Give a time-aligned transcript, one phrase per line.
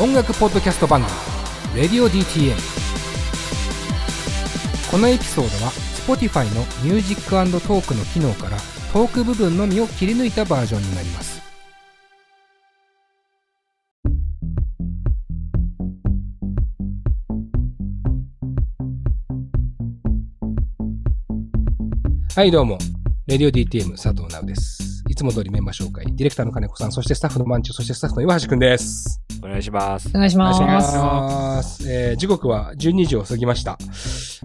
[0.00, 1.12] 音楽ポッドキャスト番組
[1.80, 2.56] 「Radio DTM」
[4.90, 5.70] このエピソードは
[6.04, 8.56] Spotify のミュージックトークの機能から
[8.92, 11.40] トーク部分のみを切り抜いたバージョンになります。
[22.34, 22.78] はいどうも。
[23.28, 24.93] Radio DTM 佐藤直です。
[25.14, 30.08] いつも通りメンバー紹介ディレクターの金子さんそしてスタッフのマンチュそしてスタッフの岩橋くんですお願いします。
[30.08, 30.62] お願いします。
[30.62, 31.92] お願いします。
[31.92, 33.76] えー時刻は12時を過ぎました。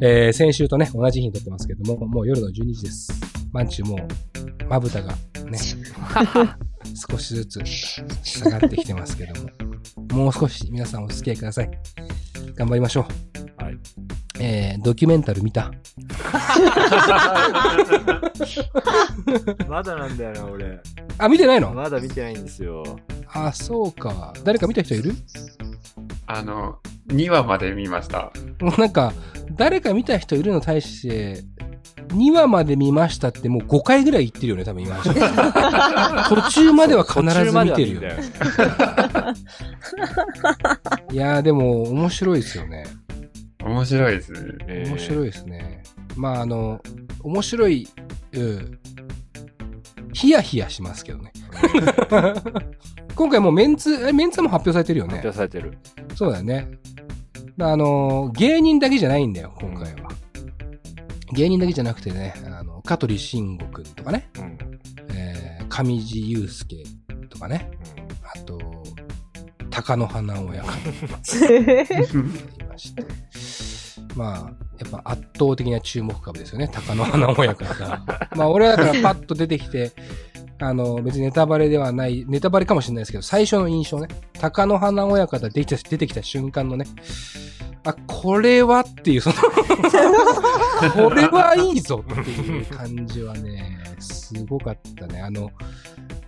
[0.02, 3.09] えー先週とね、同じ日に撮ってますけども、もう夜の12時です。
[3.53, 5.13] マンチュもう、まぶたが
[5.49, 5.57] ね、
[7.09, 7.62] 少しずつ
[8.23, 9.41] 下がってきてますけど
[10.15, 11.71] も、もう少し皆さんお付き合いください。
[12.55, 13.05] 頑張りましょう。
[14.39, 14.45] はい。
[14.45, 15.70] えードキュメンタル見た
[19.67, 20.79] まだなんだよな、俺。
[21.17, 21.73] あ、見てないの？
[21.73, 22.84] まだ見てないんですよ。
[23.34, 24.34] あ、そうか。
[24.43, 25.13] 誰か見た人いる？
[26.27, 26.77] あの、
[27.09, 28.32] 2話まで見ました。
[28.62, 29.13] もうなんか、
[29.51, 31.43] 誰か見た人いるのに対して、
[32.10, 34.98] 2話まで見ましたってもう5回ぐらい言ってるよね、多分今。
[36.29, 38.15] 途中までは必ず見てるよね。
[41.12, 42.85] いやーでも面白いですよね。
[43.63, 44.85] 面白いですね。
[44.88, 45.32] 面白いい。
[45.32, 45.84] ですね。
[46.15, 46.82] まああの、
[47.21, 47.88] 面白い、
[48.34, 48.79] うん。
[50.13, 51.32] ヒヤヒヤしますけどね。
[53.16, 55.38] 今回もうメンツ、えメンツも発表されてるよね発表。
[55.38, 55.77] されてる。
[56.16, 56.68] そうだよね。
[57.60, 60.10] あの、芸人だけじゃないんだよ、今回は。
[61.34, 64.57] 芸人だけじゃなくてね、あの、香取慎吾くんとかね、うん。
[65.13, 66.84] えー、上地雄介
[67.29, 67.69] とかね、
[68.23, 68.57] あと、
[69.69, 70.94] 貴乃花親方い
[72.68, 73.03] まして。
[74.19, 74.39] まあ、
[74.78, 78.03] やっぱ圧倒的な注目株ですよね、貴乃花親方。
[78.35, 79.94] まあ、俺はだからパッと出てきて、
[80.59, 86.85] あの、別にネタバレではない、ネタバレかもしれないですけど、最初の印象ね、貴乃花親方出て出てきた瞬間のね、
[87.85, 89.35] あ、これはっていう、その、
[90.94, 95.21] これはいいぞっていう感じはね、すごかったね。
[95.21, 95.49] あの、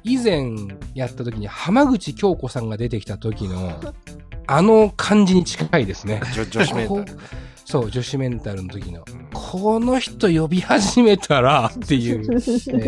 [0.06, 0.50] 以前
[0.96, 3.82] やった時に浜口京子さんが出てきた時の、
[4.48, 6.22] あの感じに近いですね。
[6.34, 7.22] 女女子メンタルね。
[7.72, 12.36] そう、女子メンタルの時の、この人呼び始めたらっていう、 え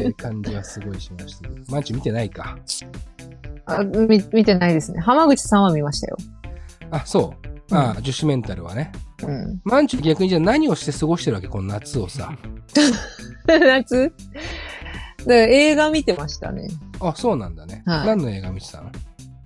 [0.09, 1.61] ー感じはすごいしましたけど。
[1.71, 2.57] マンチ見てないか。
[3.66, 4.99] あ見見てないですね。
[4.99, 6.17] 浜口さんは見ましたよ。
[6.91, 7.33] あ、そ
[7.72, 7.73] う。
[7.75, 8.91] あ、女子メンタルはね。
[9.25, 9.61] うん。
[9.63, 11.47] マンチ逆にじゃあ何をして過ごしてるわけ？
[11.47, 12.33] この夏をさ。
[13.47, 14.13] 夏？
[15.25, 16.67] で映画見てましたね。
[16.99, 17.83] あ、そうなんだね。
[17.85, 18.91] はい何の映画見てたの？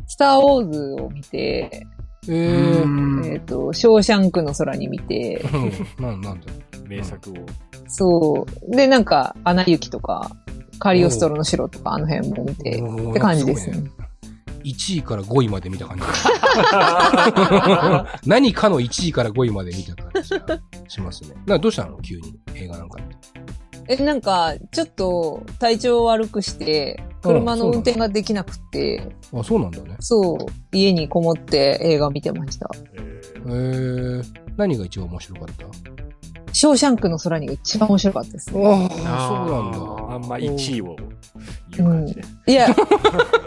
[0.07, 1.85] スター・ウォーズを見て、
[2.29, 3.25] えー、うん。
[3.25, 5.43] えっ、と、ショーシャンクの空に見て、
[5.99, 6.47] うん、なんなんだ。
[6.87, 7.33] 名作を。
[7.87, 8.75] そう。
[8.75, 10.31] で、なんか、アナ雪とか、
[10.79, 13.77] カリオストロの城とか、あの辺も見て、って感じですね。
[13.77, 14.07] なんかごい
[14.67, 16.03] 1位から5位まで見た感じ。
[16.71, 18.19] だ。
[18.25, 21.35] 何かの1位から5位まで見た感じがしますね。
[21.45, 21.97] などうしたの？
[22.01, 22.37] 急に。
[22.55, 23.36] 映画なんかって。
[23.87, 29.95] え、なんか、ちょっと体調悪くして、車の運転ができなくて、あ、そうなんだね。
[29.99, 30.37] そう、
[30.75, 32.69] 家にこもって映画見てました。
[32.75, 34.23] ええー、
[34.57, 35.65] 何が一番面白かった？
[36.57, 38.59] ショーシャンクの空にが一番面白かったですね。
[38.65, 39.77] ああ、そうなんだ。
[39.77, 40.95] ーあんま1位を
[41.69, 42.23] 言う感じで。
[42.47, 42.71] いや、い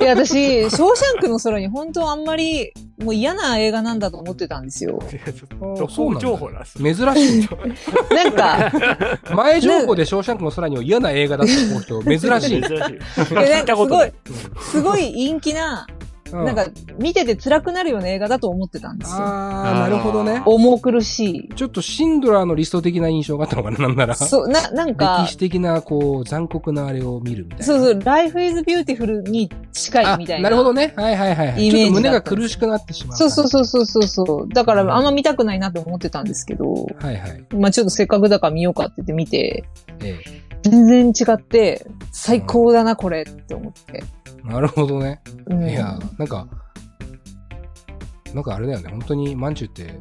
[0.04, 2.72] や、私、ショーシャンクの空に本当あんまり、
[3.02, 5.00] もう嫌な映画なんだと思ってたんですよ。
[5.60, 7.48] どそう情報なんです珍しい。
[8.14, 8.72] なんか、
[9.34, 12.62] 前情報でショーシャンクの空には嫌な映画だと思う人、珍しい。
[12.62, 12.98] 珍しい。
[13.42, 14.12] えなんかすごことないい。、
[14.60, 15.84] すごい陰気な、
[16.38, 16.66] うなんか、
[16.98, 19.18] 見てて辛くなるような映画だと思ってたんですよ。
[19.18, 20.42] ああ、なるほどね。
[20.46, 21.54] 重苦しい。
[21.54, 24.14] ちょっとシンドラーのリスト的な印象があったのかな、なんなら。
[24.16, 27.64] そう、な、なんか歴、史的な、こう、残酷なあれを見るみたいな。
[27.64, 30.44] そうそう、Life is Beautiful に近いあみたいな。
[30.44, 30.92] なるほどね。
[30.96, 31.66] はいはいはいはい。
[31.66, 33.16] イメージちょっと胸が苦しくなってしまう。
[33.16, 34.48] そうそうそうそうそうそう。
[34.48, 37.44] だからあんま見たくないなって思ってたんですけど、はいはい。
[37.54, 39.64] まあちょっとせっかくだから見ようかって言って見て、
[40.02, 40.16] え
[40.62, 43.80] 全然違って、最高だな、これって思って。
[43.94, 44.19] え。
[44.44, 45.20] なるほどね。
[45.46, 46.46] うん、いや、なんか、
[48.34, 48.90] なんかあれだよね。
[48.90, 49.98] 本当に、マンチュって、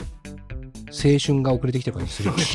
[0.92, 2.44] 青春が遅れてきた感じするよね。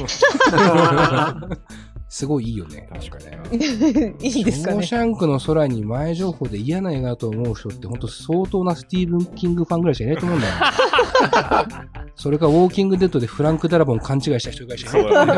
[2.14, 2.88] すごいいいよね。
[2.92, 4.14] 確かにね。
[4.22, 5.04] いいですかねショーシ。
[5.04, 10.54] ャンクの空に前情報で嫌な映画だと思う人って本当相当なスティーブン・キングファンぐらいしかいないと思うんだよ。
[12.14, 14.88] それかウォーキングデッドでフランク・ダラボン勘違いした人がいない。
[14.88, 15.32] そうだね。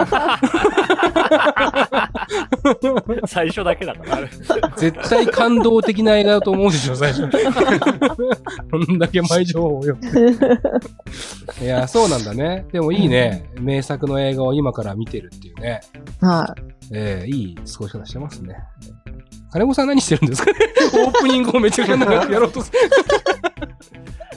[3.26, 4.28] 最初だけだから。
[4.76, 7.28] 絶対感動的な映画だと思うでしょ、最初。
[8.70, 10.08] こんだけ前情報をよって。
[11.64, 12.66] いや、そうなんだね。
[12.72, 13.44] でもいいね。
[13.60, 15.80] 名作の映画を今から見てるっていうね。
[16.20, 16.54] は
[16.92, 18.56] ええいい過ごし方してますね。
[19.52, 20.58] 金子さん何してるんですかね？
[21.06, 22.78] オープニングをめちゃくちゃ長くやろうとする。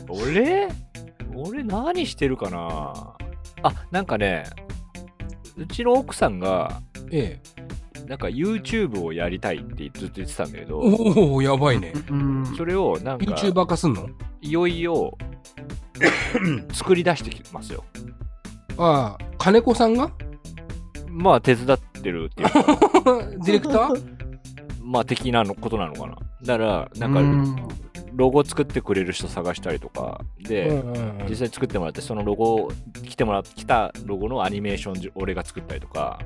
[0.08, 0.68] 俺
[1.64, 2.94] 何してるかな？
[3.64, 4.44] あ、なんかね、
[5.60, 7.40] うちの奥さんが、え
[7.98, 8.08] え。
[8.08, 11.94] なんか YouTube をやりたいってずっと言ってたんだけど、おおやばいね。
[12.10, 12.46] うん。
[12.58, 14.10] それをなんか、YouTuber 化すんの？
[14.42, 15.16] いよいよ
[16.74, 17.84] 作り出してきますよ。
[18.78, 20.12] ああ、金子さんが？
[21.10, 22.64] まあ手伝ってるっていうか、
[23.44, 24.04] ディレクター？
[24.82, 26.16] まあ的なのことなのかな。
[26.44, 27.56] だから、なんか、うん
[28.20, 30.22] ロゴ作ってくれる人探したりとか。
[30.40, 31.30] で、うんうんうん。
[31.30, 32.70] 実際作ってもらって、そのロゴ、
[33.04, 36.20] 来てもら来たロゴのアニメーションじ俺が作ったりとか、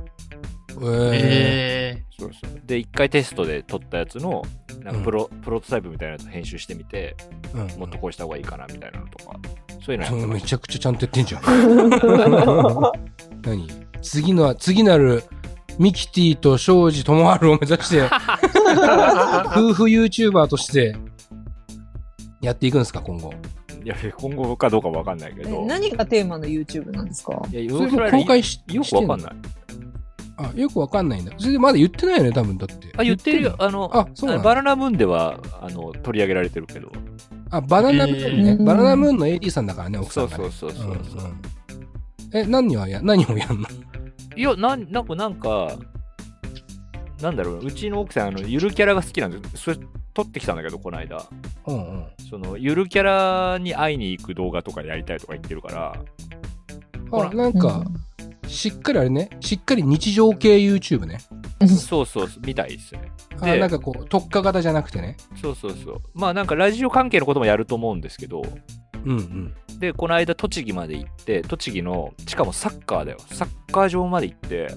[0.82, 2.62] ええそうそう。
[2.66, 4.42] で、一回テストで撮ったやつの、
[4.84, 7.16] なんかプロ、プロトタイプみたいなやつ編集してみて、
[7.56, 7.80] えうん。
[7.80, 9.40] もっとこうした方がいいかなみたいなのとか、
[9.86, 10.42] そういうのやっめ。
[10.42, 11.42] ちゃくちゃちゃんとやってんじゃん。
[13.44, 13.68] 何？
[14.02, 15.24] 次の、次なる、
[15.78, 18.02] ミキティと庄司智春を目指して、
[19.56, 20.96] 夫婦 YouTuber として、
[22.44, 23.34] やっていくんですか、今後？
[23.84, 25.66] いや、今後かどうかわかんないけえど。
[25.66, 27.42] 何がテーマの YouTube なんですか？
[27.52, 29.32] いや、それ公開しよくわかんない。
[30.38, 31.32] あ、よくわかんないんだ。
[31.38, 32.92] それでまだ言ってないよね、多分だって。
[32.98, 33.56] あ、言ってるよ。
[33.60, 36.92] あの、あそうバナナムーンでは、あの、取り上げられてるけど。
[37.52, 38.50] あ、バナナムーンね。
[38.52, 40.52] えーバナナムーンの AD さんだからね、奥さそうんが、ね。
[40.52, 40.92] そうそうそう。
[40.92, 41.42] うんうん
[42.36, 43.68] え、何をや、何をやんの？
[44.36, 45.78] いや、なん、なんか、なんか、
[47.22, 49.78] なんだろう、うちの奥さん、あの、ゆるキャラが好きなんで、それ、
[50.14, 51.26] 撮ってきたんだけど、この間。
[51.66, 52.06] うんうん。
[52.30, 55.96] その、ゆるキャラに会いに行く動画とかやりたいとか言ってるから、
[57.10, 57.84] ほらあ、なんか、
[58.48, 61.20] しっかりあれね、しっかり日常系 YouTube ね。
[61.68, 63.12] そうそう、みたいですね。
[63.42, 65.18] あ、でなんかこう、特化型じゃなくてね。
[65.42, 66.02] そうそうそう。
[66.14, 68.44] まあ、なんか、ラジオ関係のこともやると思うんですけど、
[69.06, 69.54] うんうん。
[69.80, 73.18] で、この間、栃木まで行って、栃木の、しかもサッカーだよ。
[73.28, 74.68] サッカー場まで行って、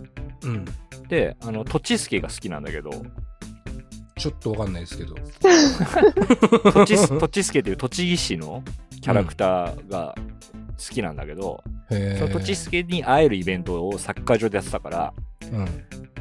[0.43, 0.65] うん。
[1.09, 2.91] で、あの、土地助が好きなんだけど、
[4.19, 5.15] ちょっとわかんないですけど。
[6.73, 8.63] 土地す、土地助っていう栃木市の
[9.03, 10.15] キャラクターが
[10.79, 15.15] 好きなんだけど、へその土地助に会えるイベントをサッカー場でやってたから、
[15.53, 15.69] うん。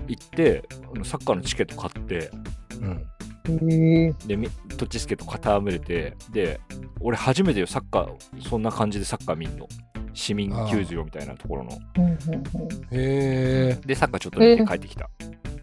[0.08, 0.64] 行って、
[1.04, 2.32] サッカーのチケット買って、
[2.82, 3.08] うん。
[4.28, 6.60] で、み土地助と戯れて、で、
[7.00, 9.68] 俺初めてよ、サッカー、そんな感じでサッカー見んの。
[10.16, 11.72] 市民球場みたいなところの。
[12.92, 13.80] へえ。
[13.86, 15.10] で、サッカーちょっと見て帰ってきた。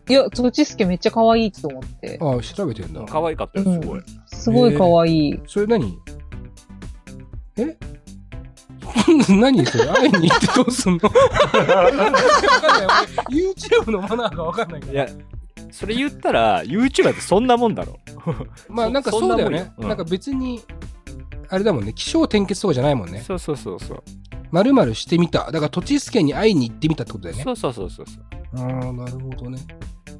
[0.08, 2.18] いや、トチスケめっちゃ可愛いと思って。
[2.20, 3.02] あ、調べてんだ。
[3.08, 4.02] 可愛かったよ、すごい。
[4.26, 5.40] すごい可愛い。
[5.46, 5.98] それ何？
[7.56, 7.76] え？
[9.40, 9.84] 何それ？
[9.86, 10.98] 会いに行ってどうすんの？
[13.30, 14.92] YouTube のマナーがわかんないから。
[14.92, 15.06] いや、
[15.70, 17.98] それ言ったら、YouTuber ってそんなもんだろ。
[18.68, 20.60] まあなんかそそうだよねなんか別に、
[21.48, 21.92] あれだもんね。
[21.94, 23.20] 気象転結とかじゃないもんね。
[23.20, 24.02] そうそうそうそう。
[24.52, 25.50] まるまるしてみた。
[25.50, 27.42] だから土地助に会いに行ってみたってことだよね。
[27.42, 28.60] そうそうそうそうそう。
[28.60, 29.58] ああ、なるほどね。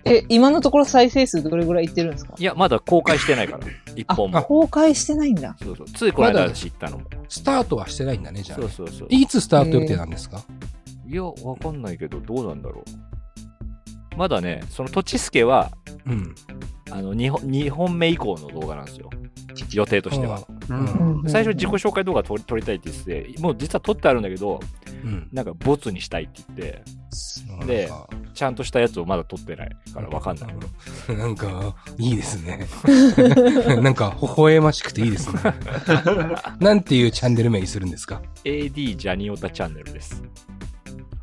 [0.04, 2.34] え、今のところ再生数どれぐらいいってるんですか？
[2.36, 4.42] いや、まだ公開してないから、 一本も。
[4.42, 5.54] 公開してないんだ。
[5.62, 5.86] そうそう。
[5.86, 7.04] ついこの間知ったのも。
[7.28, 9.08] スタートはしてないんだね、じゃあね、そうそうそう。
[9.10, 10.42] いつスタート予定なんですか？
[11.06, 12.82] いや、わかんないけど、どうなんだろ
[14.14, 14.16] う。
[14.16, 15.70] まだね、その土地助は、
[16.06, 16.34] うん。
[16.90, 19.08] あの2本、2本目以降の動画なんですよ。
[19.72, 20.40] 予定としては。
[21.26, 24.60] 最初自己紹介動画撮り撮りたいって言ってて、もう実は撮ってあるんだけど、
[25.04, 25.28] うん。
[25.32, 26.82] なんかボツにしたいって言って、
[27.66, 27.90] で
[28.34, 30.54] ちゃんとしたやつをまだ撮ってないからわかんない。
[31.16, 32.66] なんか、いいですね。
[33.82, 35.40] なんか、微笑ましくていいですね。
[36.60, 40.22] なんていうチャンネル名にするんですか？AD ジャニオタチャンネルです。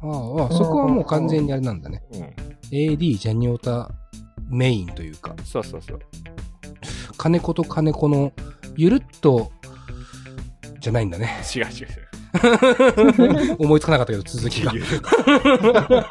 [0.01, 2.03] ああああ、そこはもう完全にあれなんだね。
[2.13, 2.21] うん。
[2.71, 3.91] AD ジャニオタ
[4.49, 5.99] メインというか、そうそうそう。
[7.17, 8.31] 金子と金子の
[8.79, 9.51] ゆるっと、
[10.79, 11.41] じゃないんだね。
[11.53, 12.09] 違う違う違う。
[13.59, 14.71] 思いつかなかったけど、続きが。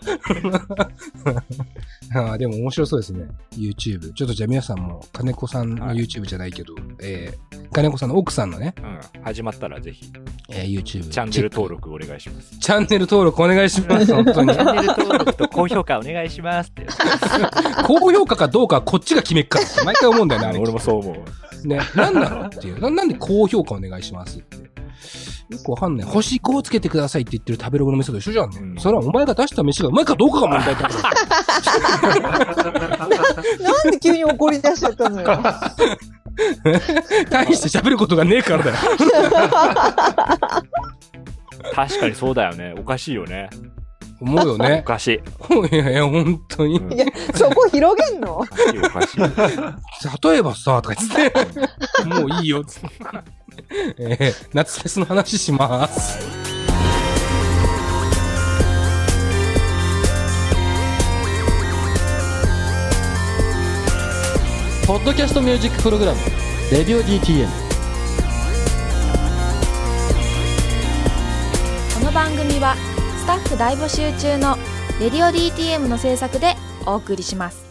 [2.15, 3.27] ああでも面白そうですね。
[3.53, 4.13] YouTube。
[4.13, 9.01] ちょっとじゃあ皆さんも、金子さんのはい YouTube じゃないけど、えー、金子さんの奥さんのね、うん。
[9.23, 10.13] 始まったらぜひ、
[10.51, 11.09] えー YouTube。
[11.09, 11.71] チャンネル登。
[11.71, 12.59] 録お願いします。
[12.59, 14.59] チャンネル登録お願いします、本当にチ。
[14.59, 16.87] ャンネル登録と高評価お願いしますって。
[17.87, 20.59] 高評価かどうかはこっちが決めっから毎回思うんだよね、あれ。
[20.59, 21.15] 俺もそう思う。
[21.67, 22.91] ね、なんなのっていうな。
[22.91, 24.57] なんで高評価お願いしますって。
[25.49, 26.07] よくわかんない。
[26.07, 28.59] 星5をつけてくださいって言ってる食べログの店と一緒じゃんね。
[28.61, 30.95] うんそれはお前が出した飯がうまいかどうかが問題だから。
[33.59, 35.27] なんで急に怒り出しちゃったのよ。
[37.31, 38.77] 大して喋ることがねえからだよ。
[41.75, 42.75] 確かにそうだよね。
[42.79, 43.49] おかしいよね。
[44.21, 44.83] お思うよね。
[44.83, 45.09] かし
[45.71, 45.75] い。
[45.75, 46.79] いやいや、本当に。
[46.79, 48.39] うんいや、そこ広げんの？
[48.39, 48.57] おか
[49.07, 49.59] しい、おかしい。
[50.29, 52.89] 例えばさ、とか言って、もういいよ、つって。
[53.99, 56.19] えー夏フェスの話します。
[64.87, 66.21] ポッドキャストミュージックプログラム
[66.73, 67.47] 「レディオ DTM」
[72.37, 72.98] 組はス
[73.29, 74.57] タッフ大募集中の
[74.99, 76.57] 「レディオ DTM」の制作で
[76.87, 77.63] お送りします。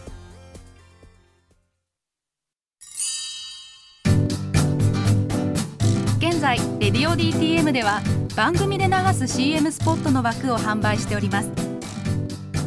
[6.20, 8.00] 現在「レディオ DTM」では
[8.36, 11.50] 番組で流す CM スポットの枠を販売しております。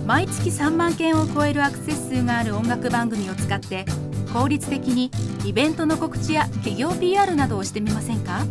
[0.05, 3.85] 毎月3万件を超えるアクセス数がある音楽番組を使って
[4.33, 5.11] 効率的に
[5.45, 8.45] イベントの告知や企業 PR などをしてみませんか？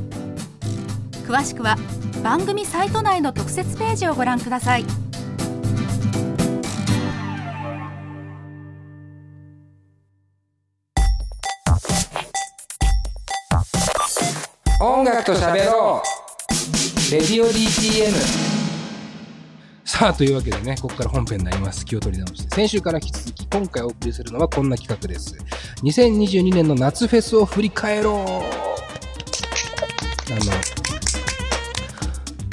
[1.31, 1.77] 詳しくは
[2.25, 4.85] 番組サイト内の特設ページをご覧ください
[14.81, 18.51] 音楽と喋ろうレディオ DTM
[19.85, 21.85] さあ、というわけでね、ここから本編になります。
[21.85, 22.55] 気を取り直して。
[22.55, 25.37] 先週から引き続き、今回お送りするのはこんな企画です。
[25.83, 28.71] 2022年の夏フェスを振り返ろう
[30.33, 30.60] あの、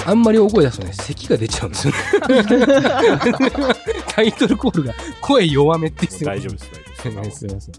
[0.08, 2.00] あんまり大声出すとね、咳が出ちゃうんですよね。
[4.08, 6.72] タイトルコールが声弱めってす大丈夫です、
[7.04, 7.38] 大丈夫です。
[7.40, 7.74] すみません。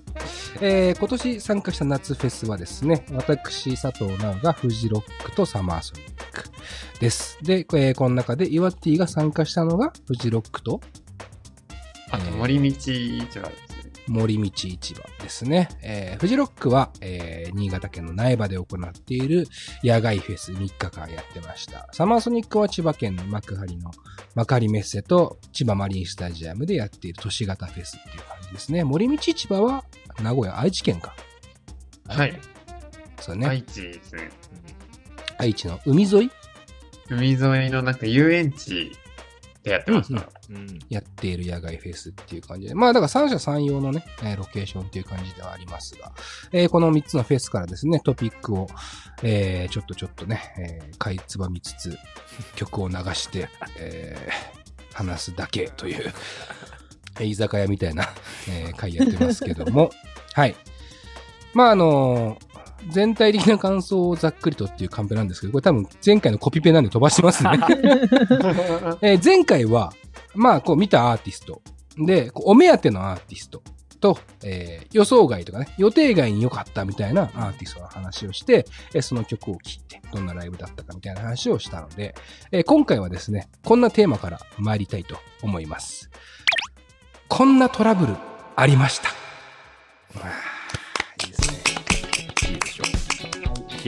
[0.60, 6.44] えー今年参加した夏フェスはですね、私、佐藤直がフジロックとサマーソニック
[7.00, 7.38] です。
[7.42, 10.82] で、えーこの中でイワティが参加したのがフジロックと
[12.10, 13.67] あと、森道市場ですね。
[14.08, 15.68] 森道市場ですね。
[15.82, 19.46] えーフジロックは、えー新潟県の苗場で行っている
[19.84, 21.88] 野外フェス3日間やってました。
[21.92, 23.90] サマーソニックは千葉県の幕張の
[24.34, 28.84] 幕張メッセと千葉マリンスタジアムでやっている都市型フェスっていう感じですね。
[28.84, 29.84] 森道市場は
[30.22, 31.14] 名古屋、愛知県か。
[32.06, 32.40] はい。
[33.20, 33.46] そうね。
[33.46, 34.30] 愛知ですね。
[35.38, 36.30] 愛知の海沿い？
[37.10, 38.90] 海沿いのなんか遊園地で
[39.68, 40.28] やってました。
[40.50, 42.74] うんやっている野外フェスっていう感じで。
[42.74, 46.12] まあだから三者三様のね、えーロケーションっていう感じではありますが、
[46.52, 48.66] えーこの3つのフェスからですね、トピックを、
[49.22, 51.96] えーちょっとちょっとね、えー、かいつばみつつ、
[52.54, 53.48] 曲を流して、
[53.78, 54.58] えー
[54.94, 56.12] 話すだけという、
[57.20, 58.08] えー居酒屋みたいな、
[58.48, 59.90] えー回やってますけども、
[60.34, 60.56] はい。
[61.54, 62.47] まああのー
[62.90, 67.50] 全体的な感想をざっくりとっていうカンペなんですけど、これ多分前回のコピペなんで飛ばしてますね。
[69.02, 69.92] えー前回は、
[70.34, 71.60] まあ、こう見たアーティスト。
[71.98, 73.62] で、お目当てのアーティスト
[74.00, 82.14] と、えー予想外とかね、予定外に良かったみたいなアーティストの話をして、えーその曲を聴いて、どんなライブだったかみたいな話をしたので、
[82.52, 86.10] えー今回はですね、こんなテーマから参りたいと思います。
[87.28, 88.16] こんなトラブル
[88.56, 89.08] ありました。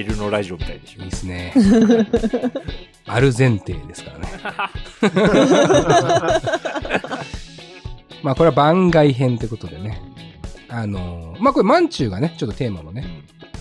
[0.05, 1.11] 昼のラジオみたいでしょいい。
[1.11, 1.53] ですね。
[3.07, 4.29] ある前提ですからね。
[8.23, 10.01] まあこれは番外編ってことでね。
[10.69, 13.05] あのまあこれマンチューがね、ちょっとテーマもね、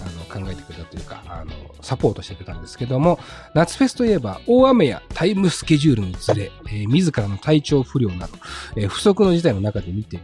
[0.06, 3.20] あの考えてくれたというか、あの、サポートしてくれたんですけども、
[3.56, 8.34] 夏フェスといえば、大雨やタイムスケジュールのずれ、えー自らの体調不良など、
[8.76, 10.20] えー不測の事態の中で見て、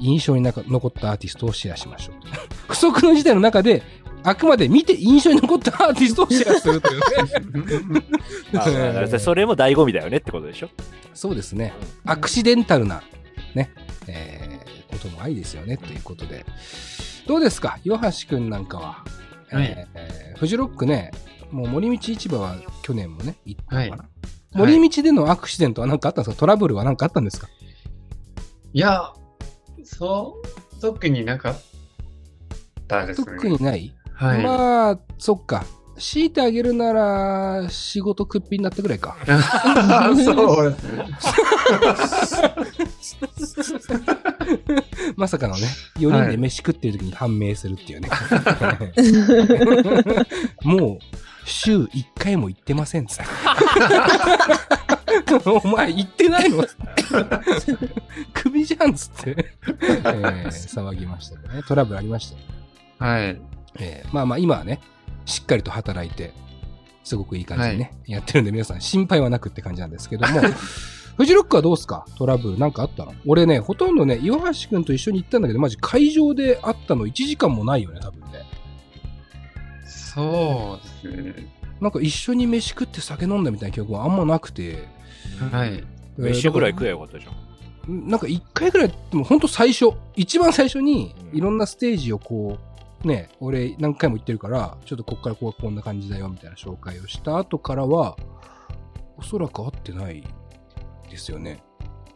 [0.00, 2.16] 印象に残ったアーティストをシェアしましょう。
[2.72, 3.82] 不測の事態の中で、
[4.24, 7.00] あくまで見て印象に残ったアーティストをシェアするという
[9.10, 9.18] ね。
[9.18, 10.70] それも醍醐味だよねってことでしょ。
[11.14, 11.72] そうですね。
[12.04, 13.02] アクシデンタルな、
[13.54, 13.70] ね、
[14.06, 16.46] えー、こともありですよね、ということで。
[17.26, 17.78] どうですか？
[17.84, 19.04] 岩橋くんなんかは。
[19.50, 21.12] はいえーフジロックね、
[21.50, 24.02] もう森道市場は去年もね、行ったのかな？
[24.02, 24.12] はい
[24.54, 26.40] 森道でのアクシデントは何かあったんですか？
[26.40, 27.48] トラブルは何かあったんですか？
[28.74, 29.12] いや、
[29.84, 30.42] そ
[30.76, 31.62] う、特になかっ
[32.86, 33.26] たですね。
[33.26, 33.94] 特にない、
[34.26, 34.42] はい。
[34.42, 35.64] まあ、そっか。
[35.98, 39.16] 強いてあげるなら、仕事くっぴになったぐらいか。
[40.24, 40.76] そう。
[45.16, 45.66] まさかのね、
[45.98, 48.08] 4人で飯食ってる時に判明するっていうね。
[50.64, 50.98] もう、
[51.44, 51.88] 週1
[52.18, 53.08] 回も行ってませんっ。
[55.44, 56.64] お前行ってないの？
[58.32, 59.36] 首じゃんっつって、
[59.66, 61.62] えー騒ぎましたけどね。
[61.66, 62.42] トラブルありましたよ。
[62.98, 63.40] はい。
[63.78, 64.80] えーまあまあ今はね、
[65.24, 66.32] しっかりと働いて、
[67.04, 70.40] すごくいい感じにね、やってるんで皆さん心配はなくって感じなんですけども、
[71.16, 72.06] フジロックはどうすか？
[72.16, 73.14] トラブルなんかあったの？
[73.26, 78.44] 俺ね、ほとんどね、岩橋くんと一緒に行ったんだけど、マジ会場で会ったの1時間もないよね、多分ね。
[79.84, 81.34] そうですね。
[81.80, 84.88] なんか一緒に飯食って酒飲んだみたいな記憶はあんまなくて。
[85.50, 85.74] はい。
[85.74, 85.84] えー
[86.18, 87.30] 飯ぐらい食えばよかったじゃ
[87.90, 88.08] ん。
[88.08, 92.71] なんか一回ぐらい、でも本当最初、一番最初にうんいろんなステージをこう、
[93.04, 98.16] ね、俺何回も行ってるから、ちょっとこっからこうこんな感じだよみたいな紹介をした後からは、
[99.16, 100.24] おそらく会ってない
[101.10, 101.62] ですよね。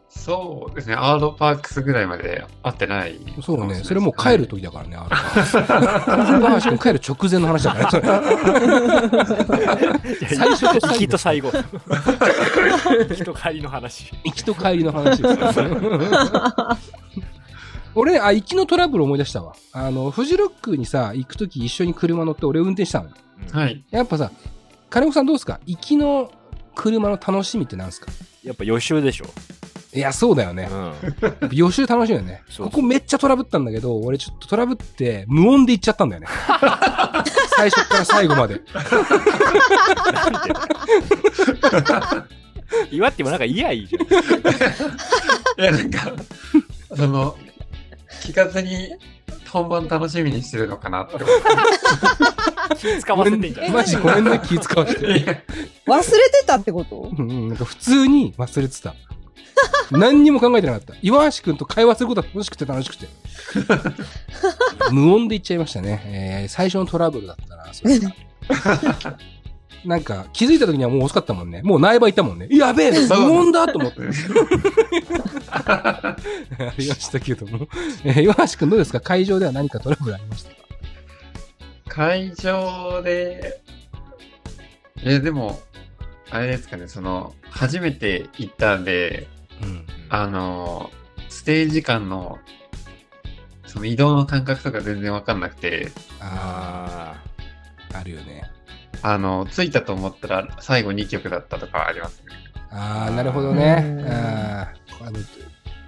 [0.09, 3.21] そうですね、アードパークスぐらいまで会ってない。
[3.43, 3.75] そうね。
[3.77, 6.41] それもう帰る時だからね、あれは。
[6.41, 8.27] 高橋君帰る直前の話だからね。
[10.35, 11.51] 最初と最後行きと最後。
[13.09, 14.13] 行きと帰りの話。
[14.25, 16.79] 行きと帰りの話ですから。
[17.97, 19.55] 俺、あ、行きのトラブル思い出したわ。
[19.73, 23.09] あの、フジロックにさ、行くとき一緒に車乗って俺運転したの。
[23.53, 23.85] はい。
[23.91, 24.31] やっぱさ、
[24.91, 25.61] 金子さんどうですか？
[25.67, 26.31] 行きの
[26.75, 28.13] 車の楽しみってなんですか？
[28.45, 29.27] やっぱ予習でしょ。
[29.95, 30.75] いや、そうだよねう。
[31.47, 31.49] ん。
[31.53, 32.43] 予習楽しいよね。
[32.49, 36.29] そうそうここめっちゃトラブったんだけど、俺ちょっとトラブって無音で行っちゃったんだよね。
[37.57, 38.61] 最初から最後まで。
[42.91, 44.03] 祝 ってもなんか嫌いいじゃん。
[45.63, 46.13] いや、なんか、
[46.95, 47.37] その、
[48.27, 48.91] 聞かずに
[49.49, 51.27] 本番楽しみにしてるのかなって思っ
[52.77, 53.73] 気使わせてんじゃん。
[53.73, 55.01] マジごめんね、気使わせて。
[55.01, 55.07] て。
[55.87, 57.11] 忘れてたってこと？
[57.17, 58.95] うんうん、なんか普通に忘れてた。
[59.93, 60.95] 何にも考えてなかった。
[61.01, 63.07] 岩橋くんと会話することは楽しくて楽しくて。
[64.91, 66.03] 無音で言っちゃいましたね。
[66.43, 68.13] えー最初のトラブルだったな、それが
[69.87, 71.63] なんか気づいた時にはもう遅かったもんね。
[71.63, 72.49] もう苗場行ったもんね。
[72.51, 74.01] やべえ無音だと思って。
[75.53, 76.17] あ
[76.77, 77.69] りましたけども。
[78.05, 79.01] えー岩橋くんどうですか？
[79.01, 80.57] 会場では何かトラブルありましたか？
[81.89, 83.61] 会場で、
[85.03, 85.61] え、でも、
[86.31, 89.29] あれですかね、その、初めて行ったんで、
[89.63, 89.87] うん。
[90.09, 90.91] あの、
[91.29, 92.39] ステージ間の、
[93.67, 95.91] その移動の感覚とか全然わかんなくて、
[96.21, 97.15] あ
[97.93, 98.51] ああ、あるよね。
[99.03, 102.33] あの、着いたと思ったら最後2曲だったとかはありますね。
[102.71, 103.91] ああ、なるほどねう。
[104.03, 105.19] んあーあの、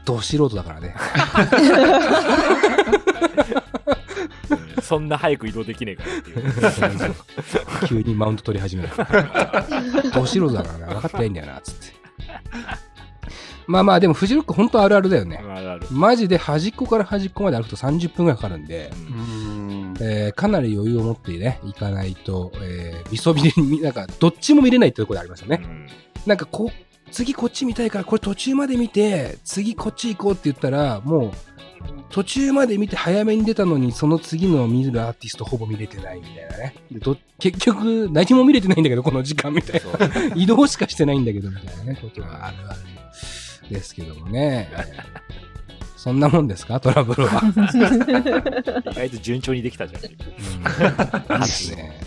[0.04, 0.94] ど素人だからね。
[0.98, 2.18] ー
[4.82, 6.42] そんな早く移動できねえからっていう。
[7.86, 8.88] 急にマウント取り始める。
[10.14, 11.88] ど素人だからな、分かってないんだよな、つって。
[13.66, 15.36] まあまあ、でもフジロック本当あるあるだよね。
[15.46, 15.86] あるある。
[15.90, 19.18] マジで端っこから端っこまで歩くと30分ぐらいかかるんで、うーん。
[20.00, 25.60] えーかなり余裕を持ってね、行かないと、えー、みそびれに、なんか、どっちも見れないってところでありますよね。
[25.62, 25.86] うん
[26.26, 31.32] なんかこう、次こっち見たいから、これ途中まで見て、次こっち行こうって言ったら、もう、
[32.10, 36.74] 途中まで見て早めに出たのに、その次の見るアーティストほぼ見れてないみたいなね。
[36.90, 40.34] でど結局、何も見れてないんだけど、この時間みたいな。
[40.36, 42.80] 移動しかしてないんだけど、みたいなね、ことがあるある
[43.70, 44.70] ですけどもね。
[45.98, 46.78] えーそんなもんですか？
[46.78, 47.42] トラブルは。
[48.92, 50.02] 意外と順調にできたじゃん。
[50.04, 52.00] うん、いいですね。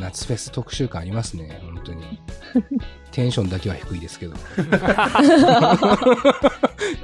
[0.00, 2.20] 夏フェス特集感ありますね、本当に。
[3.12, 4.34] テンションだけは低いですけど。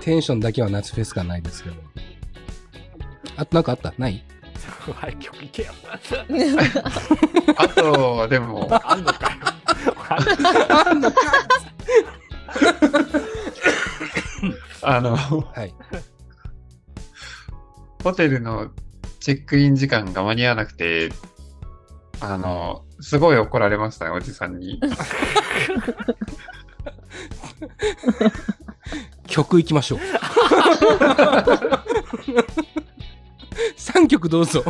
[0.03, 1.77] テンションだけは夏フェス感ないですけど。
[3.37, 3.95] あとなんかあった？
[3.97, 4.25] ない？
[4.93, 5.73] はい、曲いけよ。
[7.57, 9.39] あと、でも、あんのかよ。
[10.09, 11.13] あの、
[15.55, 15.75] はい。
[18.03, 18.71] ホテルの
[19.21, 21.11] チェックイン時間が間に合わなくて、
[22.21, 24.81] あの、すごい怒られましたね、おじさんに。
[29.27, 29.99] 曲いきましょう。
[33.77, 34.65] 3曲どうぞ。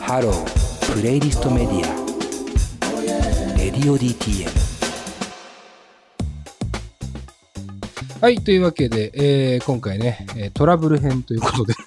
[0.00, 2.05] ハロー、プレイリストメディア。
[3.76, 4.48] レディオ DTM。
[8.20, 11.74] はい、というわけで、えー今回ね、えートラブル編ということで。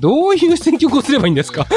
[0.00, 1.66] どういう選曲をすればいいんですか？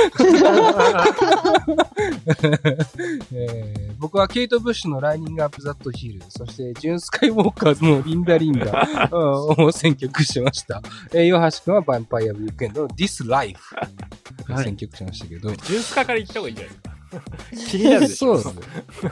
[3.33, 9.21] えー僕はケイト・ブッシュのライニング・アップ・ザット・ヒール、そしてジュン・スカイ・ウォーカーズのリンダ・リンダう ん
[9.65, 10.81] を選曲しました。
[11.13, 13.59] えー、岩橋君はヴァンパイア・ウィークエンドの This Life
[14.53, 16.92] を選曲しましたけど、ジュンスカから行った方がいいんじゃないですか？
[17.69, 18.39] 気になるでしょ。
[18.39, 19.11] そうですね。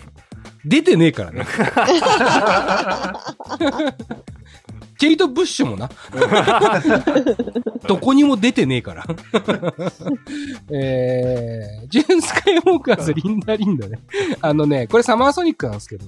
[0.65, 1.45] 出てねえからね。
[4.97, 5.89] ケイト・ブッシュもな。
[7.87, 9.05] どこにも出てねえから。
[10.69, 13.97] えー、ジュン・スカイ・ウォーカーズ、リンダ・リンダね。
[14.41, 16.05] あのね、これサマーソニックなんですけど、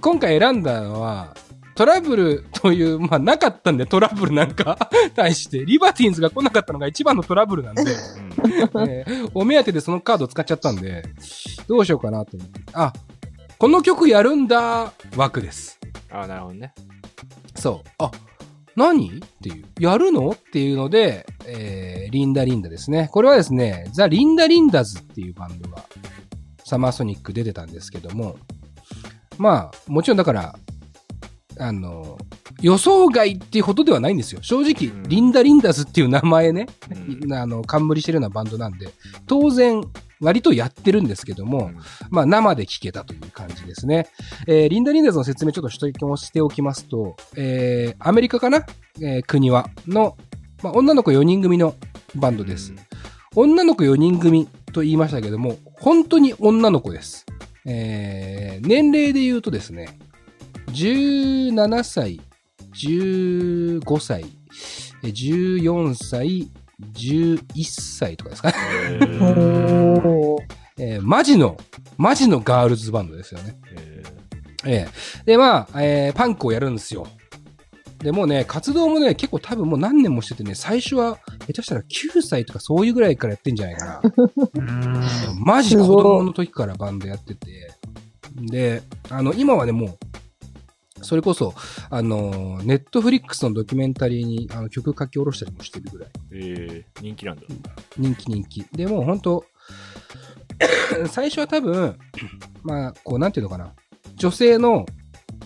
[0.00, 1.36] 今回選んだのは、
[1.78, 4.76] トラブルという、まあなかったんで、トラブルなんか
[5.14, 7.88] 対して、リバティーンズが来なかったのが一番のトラブルなんで、うん
[8.90, 11.04] えーお目当てでそのカード使っちゃったんで、
[11.68, 12.60] どうしようかなと思って。
[12.72, 12.92] あ、
[13.58, 15.78] この曲やるんだ枠です。
[16.10, 16.74] あなるほどね。
[17.54, 17.88] そう。
[17.98, 18.10] あ、
[18.74, 19.10] 何？
[19.10, 19.64] っていう。
[19.78, 20.30] やるの？
[20.30, 23.08] っていうので、えー、リンダリンダですね。
[23.12, 25.84] これはですね、ザ・リンダリンダズっていうバンドが、
[26.64, 28.36] サマーソニック出てたんですけども、
[29.38, 30.58] まあ、もちろんだから、
[31.58, 32.18] あの、
[32.60, 34.40] 予想外っていうことではないんですよ。
[34.42, 36.66] 正直、うんリンダリンダズっていう名前ね、
[37.22, 38.88] うんあの、冠してるようなバンドなんで、
[39.26, 39.82] 当然、
[40.20, 41.70] 割とやってるんですけども、
[42.10, 44.08] まあ生で聞けたという感じですね。
[44.46, 48.64] えーリンダ・リンダーズの説明ちょっとしておきしておきますと、えーアメリカかな、
[49.00, 50.16] えー国はの、
[50.62, 51.74] まあ女の子4人組の
[52.16, 52.72] バンドです。
[53.36, 57.24] 女の子4人組と言いましたけども、本当に女の子です。
[57.64, 59.98] えー年齢で言うとですね、
[60.72, 62.20] 17歳、
[62.74, 64.24] 15歳、
[65.02, 66.48] えー14歳、
[66.94, 68.54] 11歳とかですかね。
[70.80, 71.56] えーマジの、
[71.96, 73.56] マジのガールズバンドですよね。
[73.76, 74.02] え
[74.66, 74.88] ええ
[75.24, 77.06] で、まあ、えーパンクをやるんですよ。
[77.98, 84.00] で、もうね、活動もね、結構多分もう何年もしててね、最初は、下手したら9歳とかそういうぐらいからやってんじゃないかな。
[84.54, 85.04] うん。
[85.44, 87.72] マジ子供の時からバンドやってて。
[88.36, 89.98] で、あの、今はね、もう、
[91.02, 91.54] それこそ、
[91.90, 96.08] あの、ネットフリックスのドキュメンタリーにあの曲書き下ろしたりもしてるぐらい。
[96.32, 97.42] えー人気なんだ。
[97.96, 98.64] 人気人気。
[98.72, 99.44] でもう本当
[101.08, 101.98] 最初は多分、
[102.62, 103.72] まあ、こう、なんていうのかな。
[104.16, 104.86] 女性の、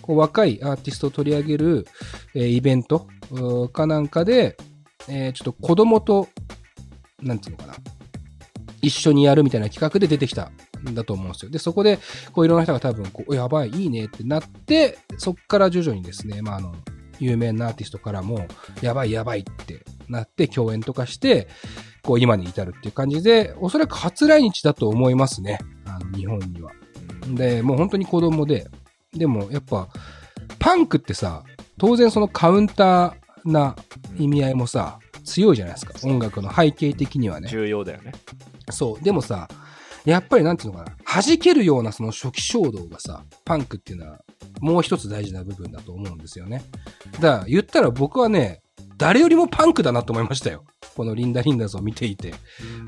[0.01, 1.87] こう、若いアーティストを取り上げる、
[2.35, 3.07] えーイベント
[3.73, 4.57] かなんかで、
[5.09, 6.29] えーちょっと子供と、
[7.21, 7.75] なんていうのかな。
[8.81, 10.53] 一緒にやるみたいな企画で出てきたん
[10.85, 11.51] だと思うんですよ。
[11.51, 11.99] で、そこで、
[12.33, 16.75] こう、いろんな人が多分、こう、やばい、いいねってなって、そっから徐々にですね、まあ、あの、
[17.18, 18.47] 有名なアーティストからも、
[18.81, 21.49] やばい、やばいってなって、共演とかして、
[22.03, 25.59] こう今に至るっていう感じで、おそらく初来日だと思いますね。
[25.87, 26.73] あの、日本には。
[27.29, 28.68] で、もう本当に子供で、
[29.12, 29.88] でもやっぱ、
[30.59, 31.45] パンクってさ、
[31.79, 33.77] 当然そのカウンターな
[34.18, 35.95] 意味合いもさ、強いじゃないですか。
[36.05, 37.49] 音楽の背景的にはね。
[37.49, 38.12] 重要だよね。
[38.71, 39.05] そう。
[39.05, 39.49] でもさ、
[40.05, 40.97] やっぱりなんていうのかな。
[41.05, 44.21] 弾けるようなその初期衝動がさ、パンクっていうのは
[44.61, 46.62] もう一つ大事な部分だと思うんですよね。
[47.21, 48.62] だから言ったら僕はね、
[48.97, 50.65] 誰よりもパンクだなと思いましたよ。
[50.97, 52.35] このリンダ・リンダーズを見ていて。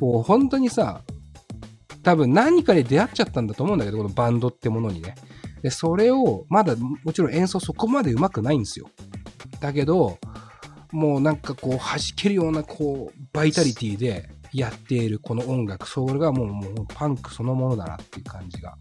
[0.01, 1.03] もう本当にさ、
[2.03, 5.15] 多分何かに出会っちゃったんだと思うんだけど、このバンドってものにね。
[5.63, 8.91] で、それを、まだもちろん演奏そこまで上手くないんですよ。
[9.61, 10.19] だけど、
[10.93, 18.77] もうなんかこう弾けるようなこう、バイタリティでやっているこの音楽、それがもうもうパンクそのものだなっていう感じが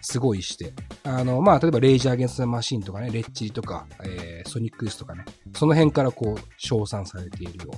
[0.00, 0.72] すごいして。
[1.04, 7.72] あの、まあ、例えばレイジャー・アゲンスト・マシンとかね、レッチリとか、えーソニック・スとかね、その辺からこう、称賛されているよ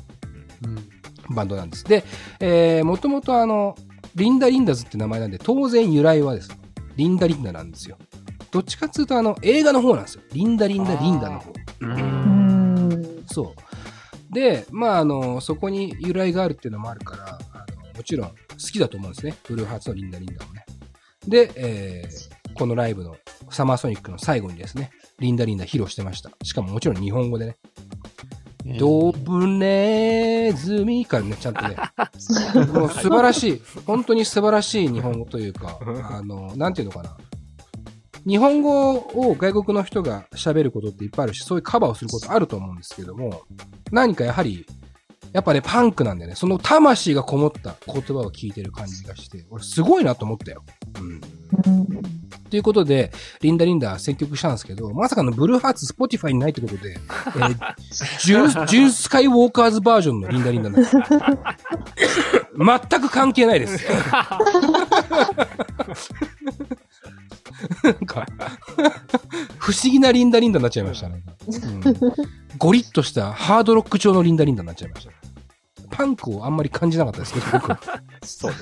[0.62, 0.80] うな
[1.30, 1.84] バンドなんです。
[1.84, 2.04] で、
[2.38, 3.74] えー、もともとあの、
[4.14, 6.58] リンダ・リンダズって名前なんで、当然由来はですね、
[6.94, 7.98] リンダ・リンダなんですよ。
[8.52, 10.22] どっちかっていうとあの、映画の方なんですよ。
[10.32, 11.52] リンダ・リンダ・リンダの方。
[13.26, 13.69] そう。
[14.32, 19.36] で、まあ、あの、そこに由来があるっていうのもあるから、あのもちろん好きだと思うんですね。
[19.48, 20.64] ブルーハーツのリンダ・リンダもね。
[21.26, 23.16] で、えーこのライブの
[23.50, 26.30] サマーソニックの最後にですね、リンダ・リンダ披露してました。
[26.42, 27.56] しかももちろん日本語でね。
[28.78, 31.76] ドブネズミからね、ちゃんとね。
[32.72, 33.62] もう素晴らしい。
[33.86, 35.78] 本当に素晴らしい日本語というか、
[36.10, 37.16] あの、なんていうのかな。
[38.26, 43.42] 日本語を外国の人が喋ることっていっぱいあるし、そういうカバーをすることあると思うんですけども、
[43.90, 44.66] 何かやはり、
[45.32, 46.34] やっぱね、パンクなんだよね。
[46.36, 50.64] その魂がこもった言葉を聞いてる感じがして、俺すごいなと思ったよ。
[51.00, 51.20] うん。
[52.50, 57.74] ということで、リンダリンダ選曲したんですけど、まさかのブルーハーツ、 Spotify にないってことで、えー
[58.26, 60.96] ジュン、ジュンスカイウォーカーズバージョンのリンダリンダなんです。
[62.58, 63.86] 全く関係ないです。
[67.82, 68.26] なんか、
[69.58, 71.22] 不思議なリンダリンダになっちゃいましたね。
[71.84, 75.12] うんゴリッとしたハードロック調のリンダリンダになっちゃいました。
[75.90, 77.76] パンクをあんまり感じなかったですけど、僕。
[78.24, 78.56] そうね。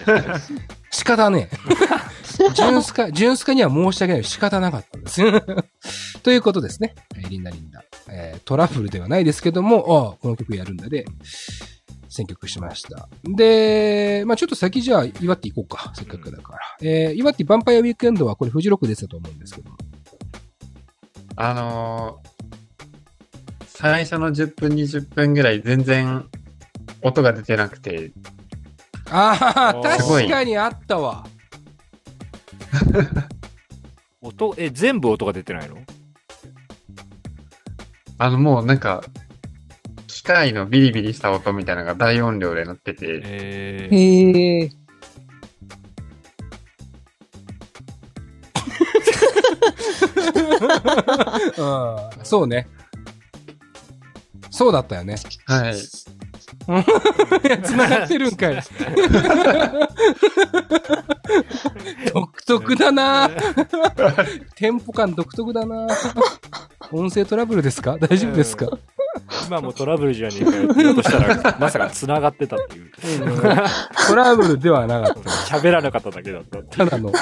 [0.90, 2.50] 仕方ねえ。
[2.54, 4.24] ジュンスカ、ジュンスカには申し訳ない。
[4.24, 5.22] 仕方なかったんです。
[6.22, 6.94] ということですね。
[7.16, 7.82] えーリンダリンダ。
[8.08, 11.04] えートラブルではないですけども、この曲やるんだで、
[12.08, 13.08] 選曲しました。
[13.24, 15.92] で、まあちょっと先じゃあ、岩手行こうか。
[15.94, 16.58] せっかくだから。
[16.82, 19.76] えー、岩手ヴァンパイアウィークエンドはこれフジロックでしたと思うんですけども。
[21.36, 22.28] あのー
[23.80, 26.28] 最初の10分、20分ぐらい全然
[27.00, 28.10] 音が出てなくて、
[29.08, 31.24] ああ、確かにあったわ。
[34.20, 35.76] 音、え、全部音が出てないの？
[38.18, 39.17] あのもうなんか、機
[40.28, 44.70] 械のビリビリした音みたいなのが大音量で鳴ってて、えー、へえ。
[51.56, 52.68] うん、そうね。
[54.50, 55.16] そうだったよね。
[55.46, 55.76] はい。
[57.62, 58.62] 繋がってるんかい。
[62.12, 63.30] 独特だな
[64.56, 65.86] テンポ感独特だな
[66.92, 67.96] 音声トラブルですか？
[67.98, 68.66] 大丈夫ですか？
[69.46, 72.90] 今もトラブルじゃねえかよって言おうとしたら、まさか繋がってたっていう。
[74.08, 75.30] トラブルではなかった。
[75.58, 77.12] 喋らなかっただけだったただの、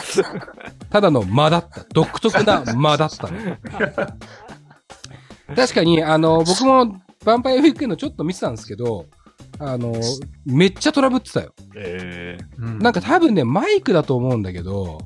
[0.90, 1.84] ただの間だった。
[1.92, 3.60] 独特な間だったね。
[5.54, 9.06] 確かに、あの、僕も、ヴァンパイアウィークエンドちょっと見てたんですけど、
[9.58, 9.94] あの、
[10.44, 11.52] めっちゃトラブってたよ。
[11.76, 14.98] えうんなんか多分ね、マイクだと思うんだけど、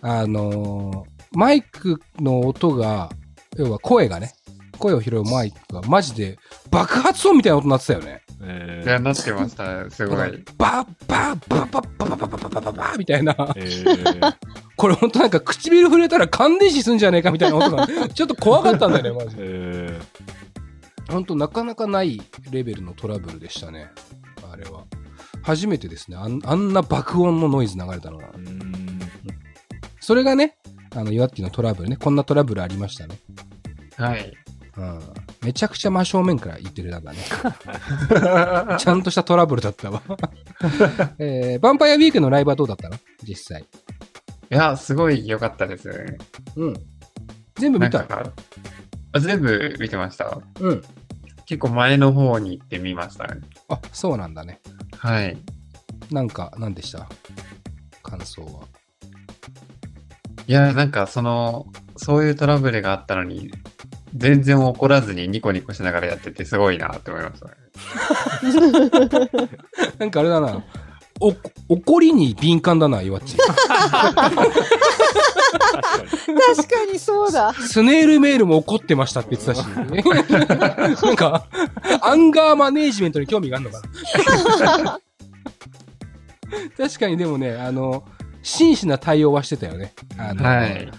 [0.00, 3.08] あのーマイクの音が、
[3.56, 4.34] 要は声がね、
[4.82, 6.38] 声を拾うマイクがマジで
[6.70, 8.22] 爆発音みたいな音になってたよね。
[8.40, 9.88] ー、えいや、なってました。
[9.90, 10.44] すごい。
[10.58, 13.32] バッバッバッバッバッバッバッバッバッバッバッみたいな。
[13.32, 14.36] ー、えー、
[14.76, 19.42] これほんとなんか唇触れたら感電死すんじゃねえかみたいな音が、ちょっと怖かったんだよね、マジで。
[19.44, 20.00] え
[21.10, 23.90] ほんとなかなかないレベルのトラブルでしたね。
[24.50, 24.84] あれは。
[25.42, 26.16] 初めてですね。
[26.16, 28.30] あんあんな爆音のノイズ流れたのが。
[30.00, 30.56] それがね、
[30.94, 31.96] あの、岩木のトラブルね。
[31.96, 33.18] こんなトラブルありましたね。
[33.96, 34.32] はい。
[34.76, 35.00] うん。
[35.42, 37.18] めちゃくちゃ真正面から言ってるなんだね。
[38.78, 40.02] ちゃんとしたトラブルだったわ。
[41.18, 42.96] えー、ヴァンパイアウィークのライブはどうだったの？
[43.22, 43.62] 実際。
[43.62, 43.66] い
[44.48, 46.18] や、すごい良かったですね。
[46.56, 46.74] うん。
[47.56, 48.06] 全部見た？
[49.20, 50.38] 全部見てました。
[50.60, 50.82] うん。
[51.44, 53.40] 結構前の方に行ってみましたね。
[53.68, 54.60] あ、そうなんだね。
[54.96, 55.36] はい。
[56.10, 57.06] なんか、何でした？
[58.02, 58.66] 感想は。
[60.46, 63.52] いや、なんかその、そういうトラブルがあったのに、
[64.14, 67.52] 全然怒らずにニコニコしながらやっててすごいなって思いましたね。
[69.98, 70.64] なんかあれだな。
[71.20, 71.34] お、
[71.68, 73.36] 怒りに敏感だな、岩っち。
[73.36, 74.50] 確かに。
[76.56, 77.52] 確かにそうだ。
[77.52, 79.64] スネールメールも怒ってましたって言ってたし。
[81.04, 81.46] なんか、
[82.00, 83.82] アンガーマネージメントに興味があるのか
[84.82, 85.00] な。
[86.76, 88.04] 確かにでもね、あの、
[88.42, 89.94] 真摯な対応はしてたよね。
[90.18, 90.90] あの、はい。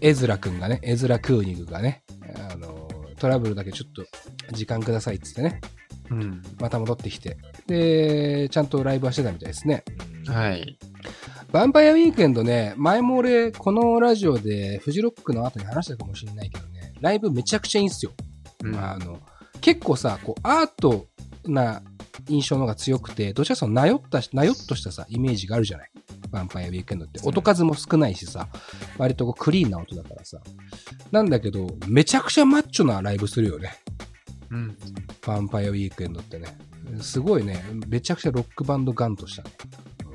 [0.00, 2.02] エズラ君がね、エズラ・クーニグがね、
[2.50, 2.88] あの、
[3.18, 4.04] トラブルだけちょっと
[4.52, 5.60] 時間くださいっつってね、
[6.10, 6.42] うん。
[6.60, 7.36] また戻ってきて、
[7.66, 9.84] で、ちゃんとライブはしてたみたいですね。
[10.26, 10.78] はい。
[11.52, 18.12] ヴァンパイアウィークエンドね、前も俺、このラジオでフジロックの後に話したかもしれないけどね、ライブめちゃくちゃいいんすよ。
[18.64, 19.20] うんあの、
[19.60, 21.06] 結構さ、こう、アート
[21.46, 21.82] な
[22.28, 25.90] 印象の方が強くて、どちらかとなよったし、なよっとしたさ、イメージがあるじゃない。
[26.30, 27.20] ヴァンパイアウィークエンドって。
[27.22, 28.48] 音数も少ないしさ、
[28.98, 30.38] 割とこうクリーンな音だからさ。
[31.10, 33.72] なんだけど、めちゃくちゃマッチョなライブするよね。
[34.50, 34.76] うん。
[35.22, 36.48] ヴァンパイアウィークエンドってね。
[37.00, 39.50] すごいね、めちゃくちゃロックバンドガンとしたね。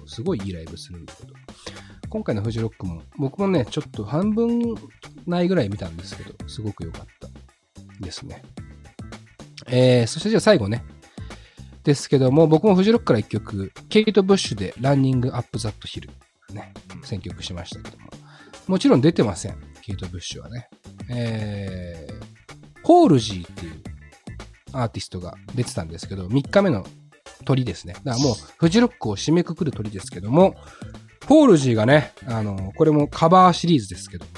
[0.06, 1.34] すごいいいライブするんだけど。
[2.10, 4.76] 今回のフジロックも、僕もね、ちょっと半分
[5.26, 7.30] ないぐらい見たんですけど、すごく良かった
[8.04, 8.44] ですね。
[9.68, 10.84] えー、そしてじゃあ最後ね。
[11.84, 16.10] ですけども、僕もフジロックから一曲、ケイト・ブッシュでランニング・アップ・ザット・ヒル。
[16.52, 18.10] ね、選曲しましたけども。
[18.68, 19.58] もちろん出てません。
[19.82, 20.70] ケイト・ブッシュはね。
[21.10, 23.82] えー、ホールジーっていう
[24.72, 26.86] アーティストが出てたんですけど、3日目の
[27.46, 27.94] 鳥ですね。
[28.04, 30.56] だからもう、フジロックを締めくくる鳥ですけども、
[31.28, 34.32] ホールジーがね、あの、これもカバーシリーズですけども、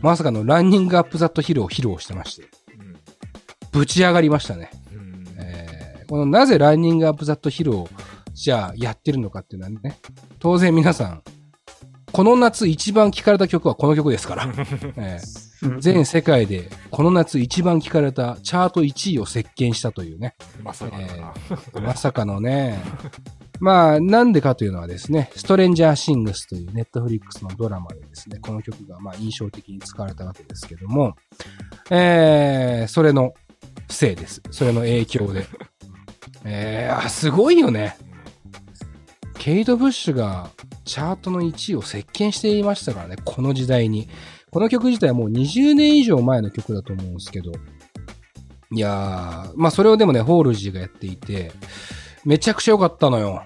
[0.00, 2.44] まさかのランニングアップザットヒルを披露してまして、
[3.72, 4.70] ぶち上がりましたね。
[6.10, 7.88] このなぜランニングアップザットヒルを
[8.32, 9.96] じゃあやってるのかっていうのはね、
[10.40, 11.22] 当然皆さん、
[12.10, 14.48] この夏一番聴かれた曲はこの曲ですから、
[14.98, 21.80] えー全世界でこの夏一番聴かれたチャート1位を席巻したというね、まさかだな。
[21.82, 22.82] まさかのね。
[23.60, 31.14] まあ、なんでかというのはですね、ストレンジャーシングスというネットフリックスのドラマでですね、この曲がまあ印象的に使われたわけですけども、
[31.90, 33.34] えー、それの
[33.90, 34.40] せいです。
[34.50, 35.46] それの影響で。
[36.44, 37.96] えー、あ、すごいよね。
[39.38, 40.50] ケイト・ブッシュが
[40.84, 44.08] チャートの1位を席巻していましたからね、この時代に。
[44.50, 47.52] この曲自体はもう20年以上前の曲だと思うんですけど、
[48.72, 51.52] いやー、まあそれをでもね、ホールジーがやっていて、
[52.24, 53.42] めちゃくちゃ良かったのよ。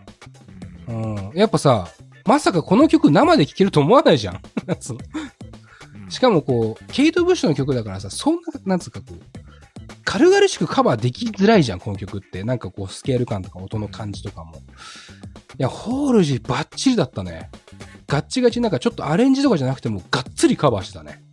[0.88, 1.33] うん。
[1.35, 1.88] やっぱさ、
[2.26, 4.40] まさかこの曲生で聴けると思わないじゃん。
[6.09, 9.43] しかもこう、ケイト・ブッシュの曲だからさ、そんな、なんつうかこう、
[10.14, 12.44] 軽々しくカバーできづらいじゃん、この曲って。
[12.44, 14.59] なんかこう、スケール感とか音の感じとかも。
[14.59, 14.61] い
[15.59, 17.50] や、ホールジーバッチリだったね。
[18.07, 21.24] ガッチガチなんかちょっとアレンジとかじゃなくても、がっつりカバーしてたね。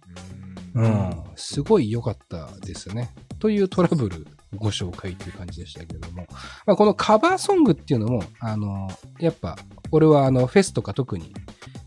[0.74, 1.24] うん。
[1.36, 3.12] すごい良かったですね。
[3.38, 6.26] というトラブルご紹介っていう感じでしたけれども。
[6.66, 8.90] まあ、このカバーソングっていうのも、あの、
[9.20, 9.60] やっぱ、
[9.92, 11.36] 俺はあの、フェスとか特に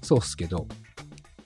[0.00, 0.68] そうっすけど、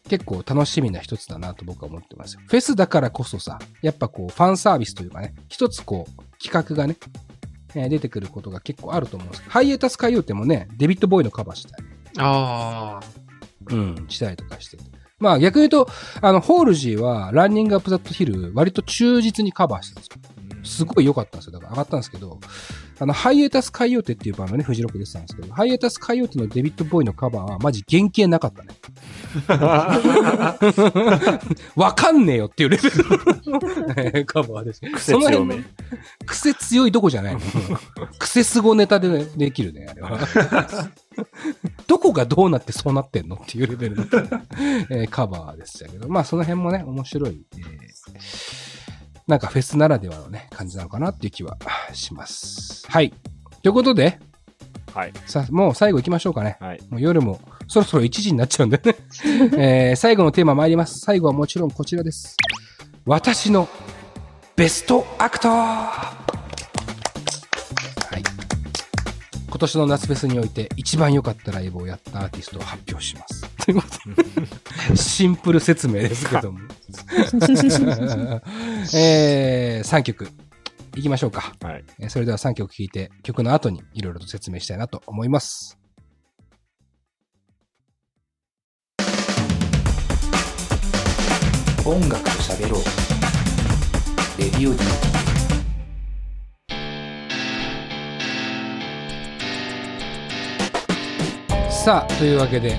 [0.09, 2.41] 結構楽しみな一つだなと僕は思ってますよ。
[2.47, 6.97] フェスだからこそさ、やっぱこう、ファンサービスというかね、一つこう、企画がね、
[7.75, 11.85] えー出てくることが結構あると思うんですけど、ハイエータスカイオーテもね、デビッド・ボーイのカバーしたり、
[12.19, 13.07] ああ。
[13.71, 14.85] うん、したりとかしてて。
[15.19, 15.93] まあ逆に言うと、
[16.23, 20.11] あの、ホールジーは、ランニングアップザットヒル、割と忠実にカバーしてるんで
[20.65, 20.85] すよ。
[20.85, 21.53] すごい良かったんですよ。
[21.53, 22.39] だから上がったんですけど、
[23.01, 28.75] あの、ハイエタスカイオーテっていうバンドね、フジロック出てたんですけど、ハイエタスカイオーテのデビッド・ボーイのカバーはマジ原型なかったね。
[31.77, 32.97] わかんねえよっていうレベル
[33.47, 33.61] の
[34.27, 34.81] カバーです。
[34.81, 35.63] 癖強め。
[36.27, 37.41] 癖強いどこじゃないの？
[38.19, 40.19] 癖すごネタでできるね、あれは。
[41.87, 44.05] どこがどうなってそうなってんのっていうレベルの、
[44.91, 48.78] えーカバーでしたけど、まあその辺もね、面白い、えー
[49.29, 51.59] なんかフェスならではのね、感じなのかなっていう気は
[51.93, 52.85] します。
[52.91, 53.13] はい。
[53.63, 54.19] ということで、
[54.95, 55.13] はい。
[55.27, 56.57] さあ、もう最後行きましょうかね。
[56.61, 56.81] はい。
[56.89, 57.39] もう夜も
[57.69, 58.97] そろそろ1時になっちゃうんでね。
[59.91, 61.01] えー最後のテーマ参ります。
[61.01, 62.37] 最後はもちろんこちらです。
[63.05, 63.69] 私の
[64.57, 66.28] ベストアクトは
[69.49, 73.49] 今年の夏フェスにおいて一番良かったライブをやったアーティストを発表します。
[73.65, 73.99] ということ
[74.91, 76.59] でシンプル説明ですけども。
[78.95, 80.29] えー、3曲。
[80.97, 81.55] いきましょうか。
[81.63, 81.85] はい。
[81.99, 85.79] えーそれでは3曲聴いて、曲の後にいろいろと説明したいなと思います。
[91.85, 92.83] 音楽と喋ろう
[94.39, 95.28] レディオ D
[101.85, 102.77] さあ、というわけで、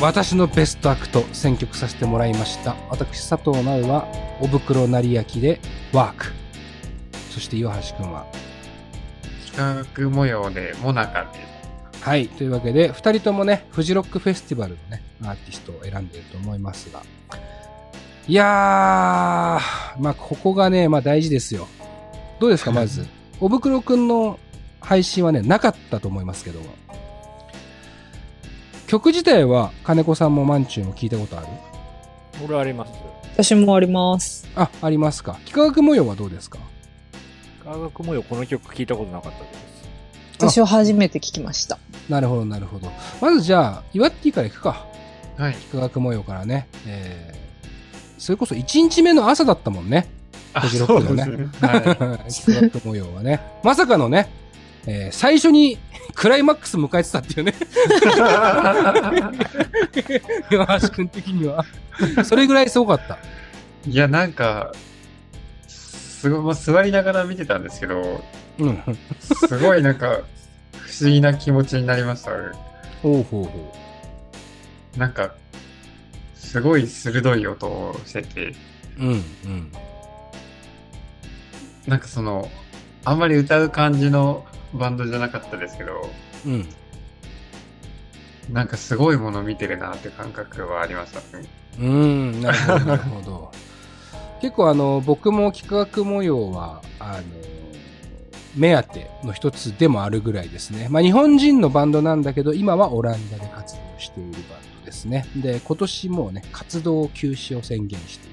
[0.00, 2.76] 私のベストアクト選曲させてもらいました。
[2.90, 4.06] 私、佐藤直は、
[4.40, 5.60] おぶくろなり焼きで、
[5.92, 6.26] ワーク。
[7.30, 8.26] そして、岩橋くんは、
[9.46, 11.38] 幾何学模様でモナカで
[11.94, 12.00] す。
[12.02, 12.28] はい。
[12.28, 17.00] というわけで、二人ともね、フジロックフェスティバルのね、アーティストを選んでいると思いますが。
[18.26, 21.68] いやー、まあ、ここがね、まあ大事ですよ。
[22.40, 23.06] どうですか、まず。
[23.40, 24.38] おぶくろくんの
[24.80, 26.81] 配信はね、なかったと思いますけども。
[28.92, 31.46] 曲自体は、金子さんもマンチューも聞いたことある？
[32.44, 32.92] 俺あります。
[33.32, 34.46] 私もあります。
[34.54, 35.38] あ、ありますか。
[35.46, 36.58] 幾何学模様はどうですか？
[37.64, 39.62] 科学模様、この曲聞いたことなかったです。
[40.38, 41.78] 私は初めて聞きました。
[42.10, 42.92] なるほど、なるほど。
[43.22, 44.84] まずじゃあ、岩手から行くか。
[45.38, 45.52] はい。
[45.52, 46.68] 幾何学模様からね。
[46.86, 50.06] えー、それこそ1日目の朝だったもんね。
[50.54, 51.66] フジロックのねそうですね。
[51.66, 53.40] は 幾何学模様はね。
[53.62, 54.28] まさかのね、
[54.86, 55.78] えー最初に
[56.14, 57.54] クライマックス迎えてたっていうね。
[60.50, 61.64] 岩橋くん的には。
[62.24, 63.18] それぐらいすごかった。
[63.86, 63.90] い。
[63.92, 64.72] いや、なんか、
[65.66, 68.22] すごい、まあ、座りながら見てたんですけど、
[68.58, 68.82] うん。
[69.20, 70.20] すごいなんか、
[70.72, 72.32] 不思議な気持ちになりました。
[73.02, 73.72] ほうほうほ
[74.96, 75.34] なんか、
[76.34, 78.54] すごい鋭い音をしてて、う。
[78.98, 79.14] うん、う
[79.48, 79.72] ん。
[81.86, 82.50] なんかその、
[83.04, 86.10] あんまり歌う感じのバンドじゃなかったですけど、
[86.46, 86.68] うん。
[88.50, 91.44] なんかすごいもの見てるなって感覚はありましたね。
[91.78, 93.52] うーん、なるほど、なるほど。
[94.40, 97.22] 結構あの、僕も幾何学模様は、あの、
[98.56, 100.88] 目当ての一つでもあるぐらいですね。
[100.90, 104.42] まあ日本人のバンドなんだけど、今はオランダで活動しているバン
[104.80, 105.24] ドですね。
[105.36, 108.31] で、今年もうね、活動休止を宣言していて、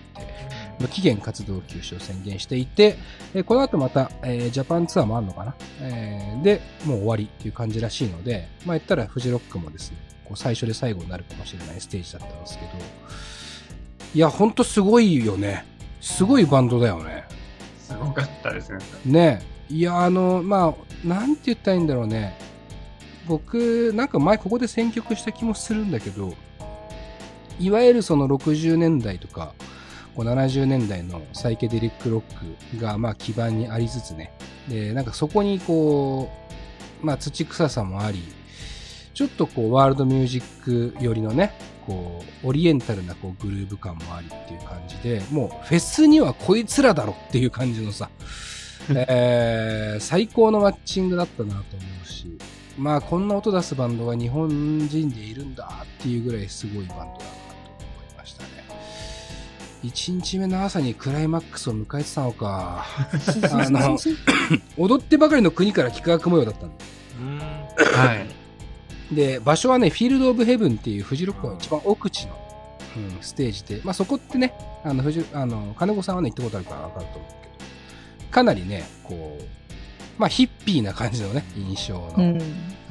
[0.79, 2.97] 無期限活動休止を宣言していて、
[3.33, 12.71] えーこの後また、えージャパンツアーもあるのかな、えーで、もう終わりっていう感じらしいので、まあ言ったらフジロックもですね、こう最初で最後になるかもしれないステージだったんですけど、
[14.15, 15.65] いや、ほんとすごいよね。
[16.01, 17.25] すごいバンドだよね。
[17.79, 18.79] すごかったですね。
[19.05, 22.35] ねいや、あの、まあ、なんて言ったらいいんだろうね。
[23.27, 26.33] 僕、なんか前ここで選曲した気もするんだけど、
[27.59, 29.53] いわゆるその60年代とか、
[30.15, 34.31] こう70年代のサイケデリックロックがまあ基盤にありつつね、
[34.67, 36.29] で、なんかそこにこ
[37.01, 38.23] う、まあ土臭さもあり、
[39.13, 41.53] ちょっとこうワールドミュージック寄りのね、
[41.85, 48.09] こう、オリエンタルなこうグルーヴ感もありっていう感じで、もうフェスにはこいつらだろっていう感じのさ、
[48.89, 52.37] えー最高のマッチングだったなと思うし、
[52.77, 57.25] まあこんな音出すバンドが日本人でいるんだっていうぐらいすごいバンドだなと思
[58.13, 58.58] いましたね。
[59.83, 62.85] 1日目の朝にクライマックスを迎えてたのか。
[63.51, 63.97] あの、
[64.77, 66.75] 踊ってばかりの国から幾何学模様だったんだ。
[67.19, 67.39] うん。
[67.39, 69.15] はい。
[69.15, 72.37] で、場所はね、フィールド・オブ・ヘブンっていうフジロックの一番奥地の、
[72.97, 74.53] うん、ステージで、まあそこってね、
[74.83, 77.65] あの、フジあの、金子さんはね、行ったことあるからわかると思うけ
[78.25, 79.43] ど、かなりね、こう、
[80.17, 82.41] まあヒッピーな感じのね、印象の、うん。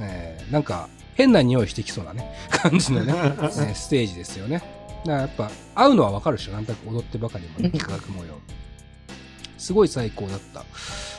[0.00, 4.77] えーなんか、変な匂いしてきそうなね、感じのね、 えーステージですよね。
[5.04, 8.34] だからやっぱ、合うのはわかるでしょ、なんとなく踊ってばかりもね、幾何学模様。
[9.56, 10.66] すごい最高だったで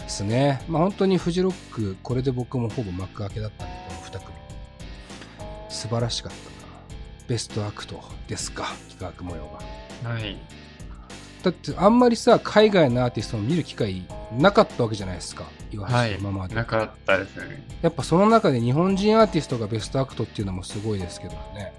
[0.09, 0.61] すね。
[0.67, 4.37] まあ本当にフジロック、これで僕もほぼ幕開けだったんで、この2組。
[5.69, 6.49] 素晴らしかったな。
[7.27, 9.59] ベストアクトですか、幾何学模様
[10.03, 10.09] が。
[10.11, 10.37] はい。
[11.43, 14.05] だってあんまりさ、海外のアーティストを見る機会
[14.37, 16.15] なかったわけじゃないですか、岩橋はい。
[16.15, 16.55] 今まで。
[16.55, 17.65] なかったですね。
[17.81, 21.73] やっぱその中で日本人アーティストがベストアクトっていうのもすごいですけどね。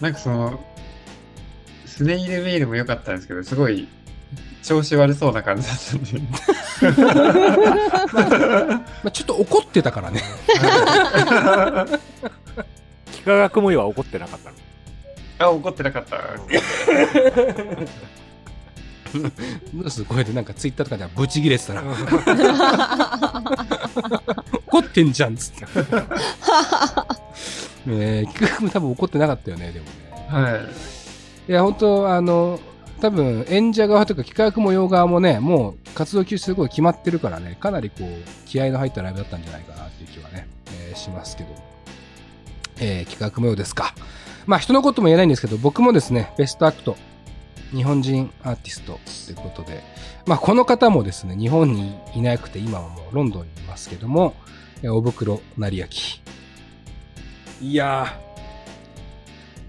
[0.00, 0.60] なんかその、
[1.84, 3.88] スネイルメールも良かったんですけど、すごい
[4.66, 6.20] 調子悪そうな感じだったんで。
[9.04, 10.20] まあ、ちょっと怒ってたからね。
[13.18, 14.56] 幾何学模様は怒ってなかったの。
[15.38, 16.16] あ、怒ってなかった。
[19.72, 21.84] どうするこれでなんかツイッターとかではブチギレてたら。
[24.66, 25.64] 怒ってんじゃんっつって。
[27.86, 29.92] ねえ、企画も多分怒ってなかったよね、でもね。
[30.28, 31.50] はい。
[31.50, 32.58] いや、本当あの、
[33.00, 38.08] 多分演者側とか企画模様側もね、もう活動休止すること決まってるからね、かなりこう、
[38.46, 40.48] 気合の入ったライブだったんじゃないかなっていう気はね、
[40.88, 41.50] えーしますけど。
[42.78, 43.94] えー企画模様ですか。
[44.46, 46.96] まあ人のことも言えないんですけど、僕もですね、ベストアクト、
[47.72, 49.82] 日本人アーティストということで、
[50.26, 54.34] まあこの方もですね、日本にいなくて今はもうロンドンにいますけども、
[54.82, 55.86] えーお袋成明。
[57.66, 58.06] いや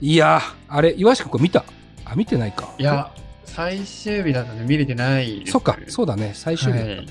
[0.02, 1.66] ー、いやー、あれ、岩橋君これ見た？
[2.06, 2.70] あ、見てないか。
[2.78, 3.12] いや、
[3.44, 7.08] 最終日だったんで見れてないそっか、そうだね、最終日だった、はい。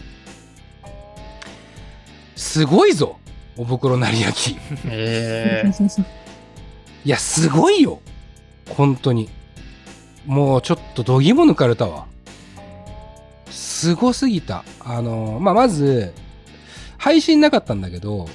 [2.36, 3.18] すごいぞ、
[3.56, 4.26] お袋成明。
[4.84, 6.02] えー、
[7.04, 8.00] いや、すごいよ。
[8.76, 9.28] 本当に。
[10.24, 12.06] もうちょっと度肝抜かれたわ。
[13.50, 14.64] すごすぎた。
[14.80, 16.12] あの、まあ、まず、
[16.96, 18.28] 配信なかったんだけど、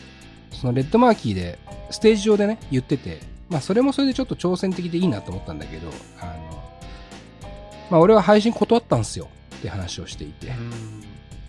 [0.52, 1.58] そのレッドマーキーで、
[1.92, 3.20] ステージ上でね、言ってて、
[3.50, 5.89] まあ、それもそれでちょっと挑戦的でいいなと思ったんだけど、
[6.20, 6.64] あの、
[7.89, 9.28] まあ、俺は配信断ったんすよ。
[9.58, 10.54] って話をしていて。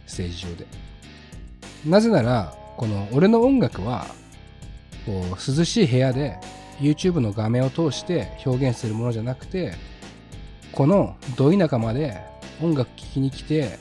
[0.07, 0.67] ステージ上で。
[1.87, 4.07] なぜなら、この俺の音楽は、
[5.07, 6.39] こう、涼しい部屋で
[6.81, 9.75] YouTube の画面を通して表現するものじゃなくて、
[10.73, 12.21] このど田舎まで
[12.61, 13.79] 音楽聴きに来て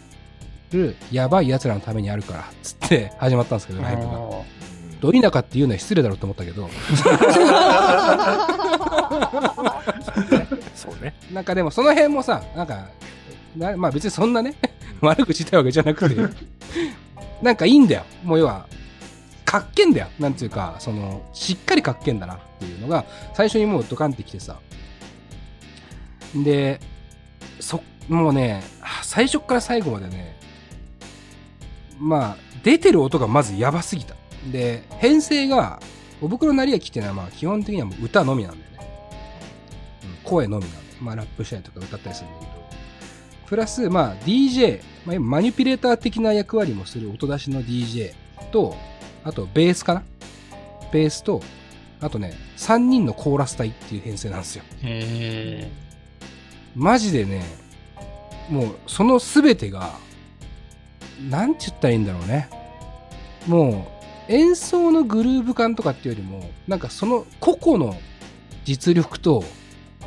[0.72, 4.61] るやばい奴らのためにあるから、つって始まったんですけど、ライブが。
[5.10, 6.70] あど田舎っていうのは失礼だろうと思ったけど、
[10.76, 11.14] そうね。
[11.32, 12.88] なんかでもその辺もさ、なんか、
[13.56, 14.56] なまあ別にそんなね、
[15.02, 16.16] 悪口言いたいわけじゃなくて、
[17.42, 18.04] なんかいいんだよ。
[18.24, 18.66] もう要は、
[19.46, 20.08] かっけんだよ。
[20.20, 24.58] なんていうか、その、しっかりかっけんだなっていうのが、最初にもうドカンってきてさ。
[26.36, 26.80] で、
[27.60, 28.64] そ、もうね、
[29.04, 30.38] 最初から最後までね、
[32.00, 34.16] まあ、出てる音がまずやばすぎた。
[34.50, 35.82] で、編成が、
[36.22, 38.88] おぶくろなりやきっていうのはまあ基本的にはもう歌のみなんだよね。
[40.04, 40.78] うん、声のみなんで。
[41.02, 42.52] まあラップしたりとか歌ったりするんだけど。
[43.48, 48.14] プラス、まあ DJ、まあ、今マニピュレーター的な役割もする音出しの DJ
[48.52, 48.78] と、
[49.24, 50.04] あとベースかな
[50.92, 51.42] ベースと、
[52.00, 54.64] あとね、3人のコーラス隊っていう編成なんですよ。
[54.82, 55.72] ーへ
[56.76, 57.44] マジでね、
[58.50, 59.92] もうその全てが、
[61.30, 62.50] なんて言ったらいいんだろうね。
[63.48, 64.01] もう
[64.32, 67.96] 演奏のグルーヴ感とかっていうよりも、なんかその個々の
[68.66, 69.44] 実力と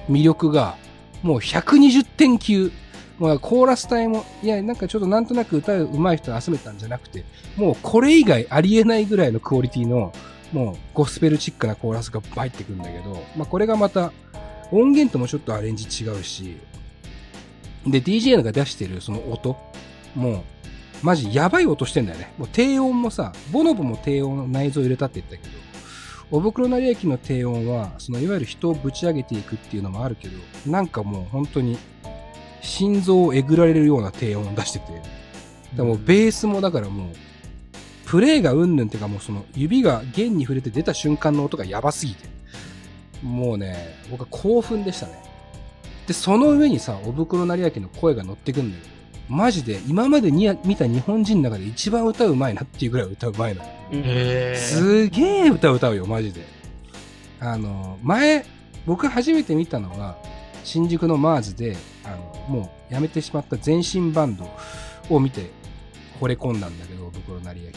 [0.08, 0.76] 魅力が
[1.22, 2.72] もう120点級。
[3.16, 7.24] もうコーラス隊も、いや、なんかちょっとなんとなく歌う上手い人集めたんじゃなくて、
[7.56, 10.12] もうこれ以外ありえないぐらいのクオリティの、
[10.52, 14.12] もうゴスペルチックなコーラスが入ってくるんだけど、まあこれがまた
[14.72, 16.56] 音源ともちょっとアレンジ違うし、
[17.86, 19.56] で、DJ が出してるその音、
[20.16, 20.42] も、
[21.04, 22.32] マジやばい音してんだよね。
[22.38, 25.48] もう低音もさ、ボノボも低音内臓入れたって言ったけど、
[26.30, 31.76] おぶくろなり焼きの低音は、そのいわゆる人をぶち上げていくっていうのもあるけど、なんかもう本当に、
[32.62, 35.02] 心臓をえぐられるような低音を出してて、
[35.76, 37.14] でもベースもだからもう、
[38.06, 42.26] プレイがうんぬんっていうかもうその指が弦に触れて出た瞬間の音がやばすぎて、
[43.22, 45.22] もうね、僕は興奮でしたね。
[46.06, 48.93] で、その上にさ、おぶくろなりやきの声が乗ってくんだけど、
[49.28, 53.62] マジで今までに見た日本人の中で一番歌うまいなっていうぐらい歌うまいの。
[53.90, 56.42] ーすげえ歌歌うよ、マジで。
[57.40, 58.44] あの、前、
[58.86, 60.16] 僕初めて見たのが、
[60.62, 64.50] 新宿のマーズで、あの、もう辞めてしまった全身バンド
[65.10, 65.50] を見て
[66.20, 67.72] 惚れ込んだんだけど、袋成明君っ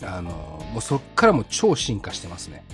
[0.00, 0.06] て。
[0.06, 0.30] あの、
[0.72, 2.64] もうそっからもう超進化してますね。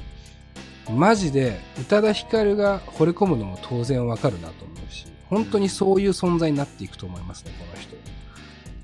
[0.91, 7.97] マジで、宇多田ヒカルが惚れ込むのも当然わかるなと思うし、本当にそういう存在になっていくと思いますね、この人。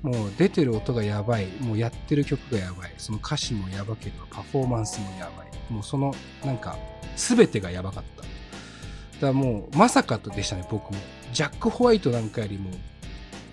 [0.03, 1.47] もう出てる音がやばい。
[1.61, 2.93] もうやってる曲がやばい。
[2.97, 5.47] その歌詞もやばければパフォーマンスもやばい。
[5.73, 6.13] もうその、
[6.43, 6.77] なんか、
[7.15, 8.21] すべてがやばかった。
[8.23, 10.99] だからもう、まさかとでしたね、僕も。
[11.31, 12.69] ジャック・ホワイトなんかよりも、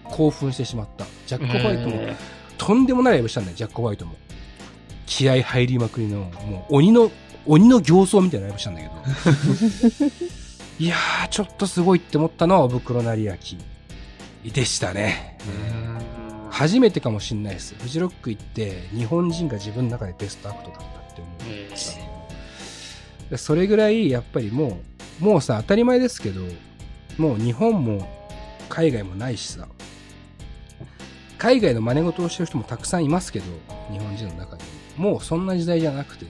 [0.05, 1.07] 興奮してしまった。
[1.27, 2.17] ジャック・ホワイトも、へ
[2.59, 4.17] とんでもないライブしたんだよ、ジャック・ホワイトも。
[5.07, 7.13] 気合入りまくりの、もう鬼の、
[7.47, 8.93] 鬼の形相みたいなライブしたんだけど。
[10.81, 13.59] いやー、ちょっとすごいって思ったのは、おぶくろなりやき
[14.43, 15.37] でしたね。
[15.41, 17.75] ー初めてかもしんないです。
[17.75, 21.35] フジロック行って、日本人が自分の中でベストアクトだったって思う。
[21.51, 21.69] え
[23.29, 24.81] でそれぐらい、やっぱりも
[25.21, 26.41] う、もうさ、当たり前ですけど、
[27.19, 28.09] もう日本も
[28.71, 29.69] 海外もないしさ、
[31.37, 33.45] 海外の真似事をしてる人もたくさんいますけど、
[33.93, 34.63] 日本人の中に
[34.97, 35.11] も。
[35.11, 36.25] もうそんな時代じゃなくて、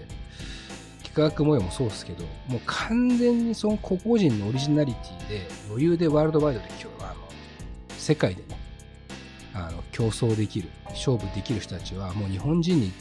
[1.12, 7.14] 幾何学模様もそうですけど、もう完全にその個々人のオリジナリティで、余裕でワールドワイドで今日あの、
[7.96, 8.58] 世界でね、
[9.54, 12.92] あの、競争できる、勝負できる人たちはもう日本人にいっ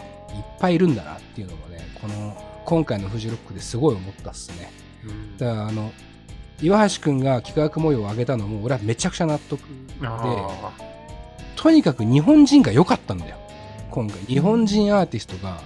[0.59, 4.71] ぱいいるんだなっていうのもね、この、今回のフジロックですごい思ったっすね。
[5.05, 5.91] うんだからあの、
[6.61, 9.65] 岩橋くんが幾何学模様を上げたのも、俺はめちゃくちゃ納得で、
[10.03, 10.71] あ
[11.55, 13.37] とにかく日本人が良かったんだよ。
[13.91, 14.19] 今回。
[14.21, 15.61] 日本人アーティストが、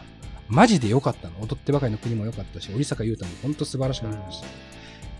[0.47, 1.39] マジで良かったの。
[1.41, 4.43] 踊ってばかりの国も良かったし、織坂優太も本当素晴らしかったし、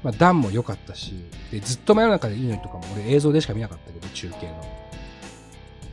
[0.04, 1.14] まあ、ダンも良かったし、
[1.52, 4.84] で、ずっと真夜中でいいのにとかも俺映像でしか見なかったけど、中継の。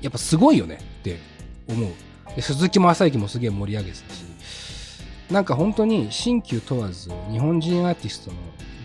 [0.03, 1.19] やっぱすごいよねって
[1.69, 1.91] 思う。
[2.35, 4.25] で、鈴木も朝行もすげえ盛り上げてたし、
[5.31, 8.37] なんか本当に新旧問わず、日本人アーティストの、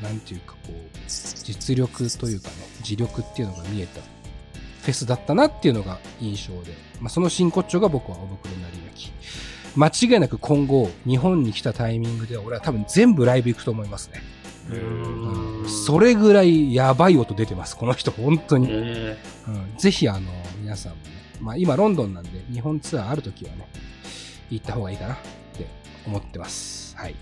[0.04, 0.76] なんていうかこう、
[1.08, 4.02] 実力というかね、自力っていうのが見えた
[4.82, 9.14] フェスだったなっていうのが印象で、まあ、その真骨頂が僕はお袋なり焼き。
[9.76, 14.22] 間違いなく今後、日本に来たタイミングでは俺は多分全部ライブ行くと思いますね。
[14.70, 18.68] ーうーんそれぐらいやばい音出てます、この人、本当に。
[18.72, 19.18] え
[19.48, 20.22] うん、ぜひ、あの、
[20.62, 21.10] 皆さんもね、
[21.42, 23.68] まあ今ロンドンなんで、日本ツアーあるときはね、
[24.50, 25.18] 行った方がいいかなっ
[25.58, 25.68] て
[26.08, 26.96] 思ってます。
[26.98, 27.16] はい。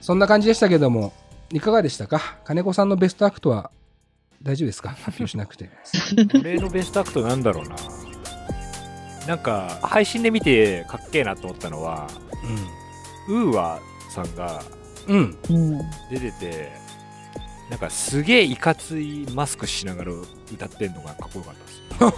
[0.00, 1.12] そんな感じでしたけども、
[1.52, 2.38] いかがでしたか？
[2.44, 3.70] 金子さんのベストアクトは
[4.42, 4.88] 大丈夫ですか？
[4.90, 5.70] 発表しなくて。
[6.40, 7.76] 俺のベストアクトなんだろうな。
[9.26, 12.08] なんか、配信で見てかっけえなと思ったのは、
[13.28, 14.62] UA さんが
[15.06, 15.38] うん。
[15.48, 15.72] うん。
[15.72, 15.90] うん。
[16.10, 16.72] 出てて、
[17.70, 20.12] なんかすげえいかついマスクしながら
[20.52, 21.54] 歌ってんのがかっこよかっ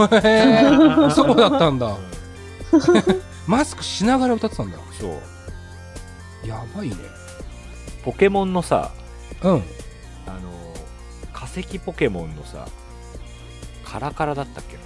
[0.09, 0.27] たです。
[0.29, 1.91] へー そうだったんだう。
[1.93, 1.97] ん
[3.47, 4.79] マスクしながら歌ってたんだ。
[4.99, 6.49] そう。
[6.49, 6.97] やばいね。
[8.05, 8.91] ポケモンのさ、
[9.43, 9.53] うん。
[9.53, 9.63] あの、
[11.33, 12.67] 化石ポケモンのさ、
[13.85, 14.85] カラカラだったっけなー、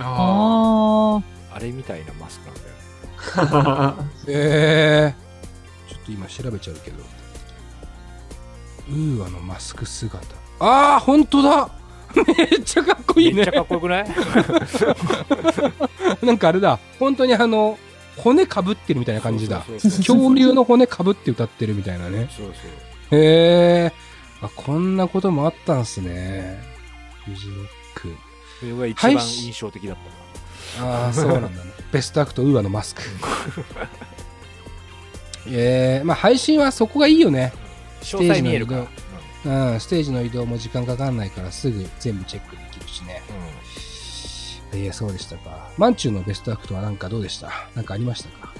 [0.00, 1.20] あ
[1.50, 2.68] ああれみたいなマスクなんだよ。
[3.98, 4.04] あ。
[4.26, 7.02] えー、ちょっと今調べちゃうけど。
[8.90, 10.16] ウーアのマスク姿。
[10.60, 11.68] ああ、本当だ
[12.14, 13.52] めっちゃかっこいいねめっちゃ。
[13.52, 14.06] かっこよくない？
[16.24, 16.78] なんかあれだ。
[16.98, 17.78] 本当にあの、
[18.16, 19.62] 骨かぶってるみたいな感じだ。
[19.80, 22.28] 恐竜の骨かぶって歌ってるみたいなね。
[22.34, 22.52] そうそ
[23.16, 23.20] う。
[23.20, 23.92] へえ。
[24.40, 26.58] あ、こんなこともあったんすね。
[27.24, 28.14] フジロック。
[28.60, 29.96] それが一番印象的だっ
[30.76, 31.04] たな。
[31.04, 31.56] ああ、そうなんだね。
[31.92, 33.02] ベストアクト、 UA のマスク。
[35.50, 37.52] ええまあ配信はそこがいいよね。
[38.02, 38.84] 詳細見えるから。
[38.84, 43.22] スうん、ステージの移動も時間かかんないからすぐ全部チェックできるしね。
[43.30, 43.58] うん
[44.70, 45.70] いや、そうでしたか。
[45.78, 47.50] マンチューのベストアクトはなんかどうでした？
[47.74, 48.52] なんかありましたか？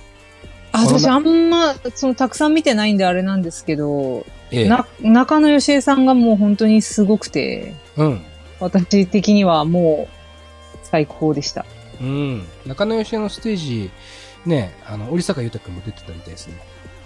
[0.72, 0.80] あ。
[0.86, 8.24] 私あんま、その、たくさん見てないんであれなんですけど、ええな、中納良恵さんがもう本当にすごくて、うん。
[8.60, 11.66] 私的にはもう、最高でした。
[12.00, 12.46] うん。
[12.66, 13.90] 中野義恵のステージ、
[14.46, 16.54] ね、あの、織坂豊君も出てたみたいですね。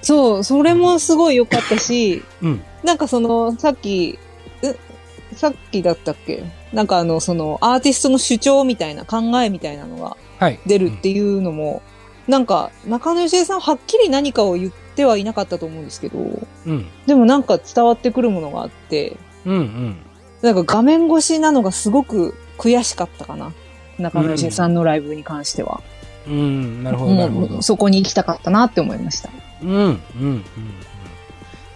[0.02, 2.62] そう、それもすごい良かったし、うん。
[2.84, 4.18] なんかその、さっき、
[4.62, 6.44] うさっきだったっけ？
[6.72, 10.60] なんかあの、その、アーティストの主張みたいな考えみたいなのがはい。
[10.66, 11.82] 出るっていうのも、
[12.28, 16.18] なんか、中野義恵さんはっきり何かを言ってはいなかったと思うんですけど、
[16.66, 16.86] うん。
[17.06, 19.96] でもなんか伝わってくるものがあって、うんうん。
[20.42, 23.52] なんか画面越しなのがすごく悔しかったかな。
[23.98, 25.80] 中野義恵さんのライブに関しては。
[26.26, 26.82] うん。
[26.82, 27.62] なるほど、なるほど。
[27.62, 29.30] そこに行きたかったなって思いました。
[29.62, 29.70] うん。
[29.70, 29.78] うん。
[29.78, 29.98] うん。
[30.18, 30.34] うん。
[30.34, 30.42] い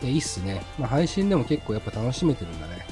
[0.02, 0.62] や、いいっすね。
[0.78, 2.86] まあ、配信でも結構やっぱ楽しめてるんだね。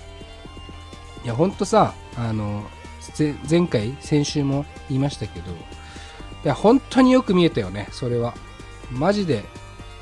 [1.25, 2.65] いや、ほんとさ、あの、
[3.15, 5.55] ぜ前回、先週も言いましたけど、い
[6.45, 8.35] や、本当によく見えたよね、それは。
[8.91, 9.45] マジで、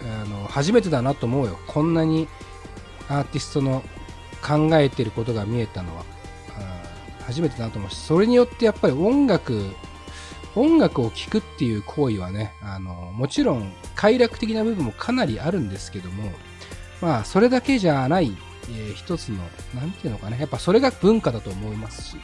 [0.02, 1.58] あの、初めてだなと思うよ。
[1.66, 2.28] こんなに
[3.08, 3.82] アーティストの
[4.42, 6.04] 考えてることが見えたのは。
[6.56, 9.64] あー初めてだと思うし、それによってやっぱり音楽、
[10.56, 16.30] 音楽を聴くっていう行為はね、あの、もちろん快楽的な部分もかなりあるんですけども、
[17.00, 18.36] まあ、それだけじゃない、
[18.68, 19.38] えー一つの、
[19.74, 22.16] なんていうのかな、やっぱそれが文化だと思いますし、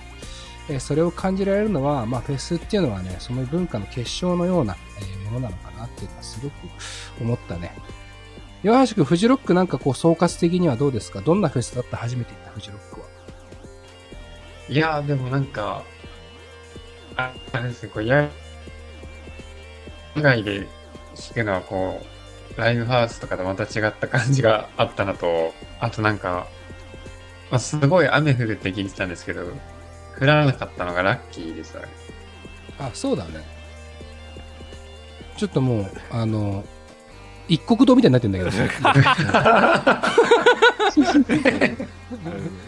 [0.68, 6.52] えーそれを感じられるのは、まあ、フェスっていうのはね、その文化の結晶のような、えーものなのかなっていうのはすごく
[7.20, 7.72] 思ったね。
[8.68, 11.22] 岩橋君、フジロックなんかこう、総括的にはどうですか？
[11.22, 11.96] どんなフェスだった？
[11.96, 13.06] 初めて行ったフジロックは。
[14.68, 15.82] いやー、でもなんか、
[17.16, 18.28] ああれですね、こう、や、
[20.14, 20.66] 野外で弾
[21.34, 22.02] くのはこ
[22.56, 26.46] う、ライブハウスとかとまた違った感じがあったのと、あとなんか、
[27.50, 29.46] まあ、すごい雨降るって聞いてたんですけど、
[30.20, 31.86] 降らなかったのがラッキーでしたね。
[32.78, 33.42] あ、そうだね。
[35.38, 36.64] ちょっともう、あの、
[37.48, 38.50] 一国道みたいになってんだけど。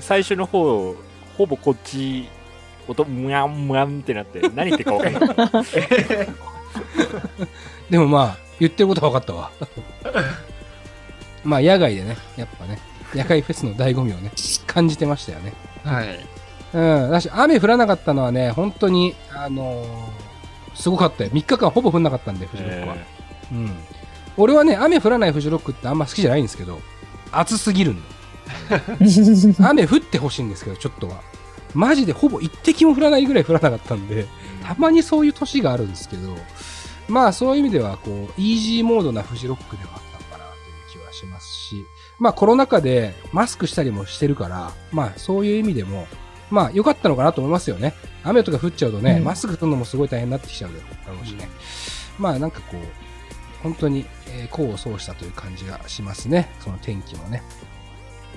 [0.00, 0.94] 最初の方、
[1.36, 2.28] ほぼこっち、
[2.88, 5.66] 音、むやんむやんってなって、何言ってるか分かんない。
[7.90, 9.50] でもまあ、言ってることは分かったわ。
[11.44, 12.78] まあ、野外でね、やっぱね、
[13.14, 14.30] 野外フェスの醍醐味をね、
[14.66, 15.52] 感じてましたよね。
[15.84, 16.26] はい。
[16.72, 17.10] うん。
[17.10, 20.20] だし、雨降らなかったのはね、本当に、あのー
[20.74, 21.30] すごかったよ。
[21.30, 22.96] 3日間ほぼ降んなかったんで、フジロックは。
[23.52, 23.70] うん。
[24.40, 26.80] 俺はね、雨降らないフジロックってあんま好きじゃないんですけど、
[27.30, 28.02] 暑すぎるんで。
[29.60, 31.20] 雨降ってほしいんですけど、ちょっとは。
[31.74, 34.26] マジでほぼ一滴も降らないぐらい降らなかったんで、
[34.64, 36.36] たまにそういう年があるんですけど、
[37.08, 41.84] まあそういう意味では、こう、イージーモードなフジロックではあったのかなという気はしますし、
[42.18, 46.06] まあコロナ禍でマスクしたりもしてるから、まあそういう意味でも、
[46.50, 47.94] まあ良かったのかなと思いますよね。
[48.24, 51.48] 雨とか降っちゃうとね、うんマスクするのもすごい大変になってきちゃうだろうしね。
[52.18, 53.09] まあなんかこう、
[53.62, 56.50] 本当に、え功を奏したという感じがしますね。
[56.60, 57.42] その天気もね。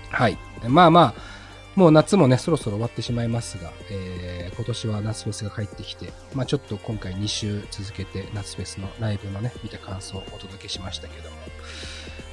[0.09, 0.37] はい。
[0.67, 1.33] まあまあ、
[1.75, 11.35] もう夏もね、そろそろ終わってしまいますが、えー今年は夏フェスが帰ってきて、まあちょっと今回2週続けて夏フェスのライブのね、見た感想をお届けしましたけども。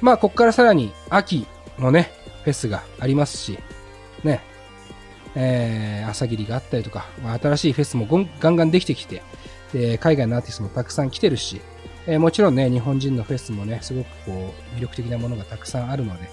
[0.01, 1.47] まあこっからさらに秋
[1.79, 2.11] のね、
[2.43, 3.57] フェスがありますし、
[4.23, 4.41] ね、
[5.33, 8.05] えー朝霧があったりとか、まあ、新しいフェスも
[8.39, 9.23] ガンガンできてきて、
[9.73, 11.61] で、海外のアーティストもたくさん来てるし、
[12.07, 16.29] えーもちろんね、日本人のフェスもね、すごくこう、魅力的なものがたくさんあるので、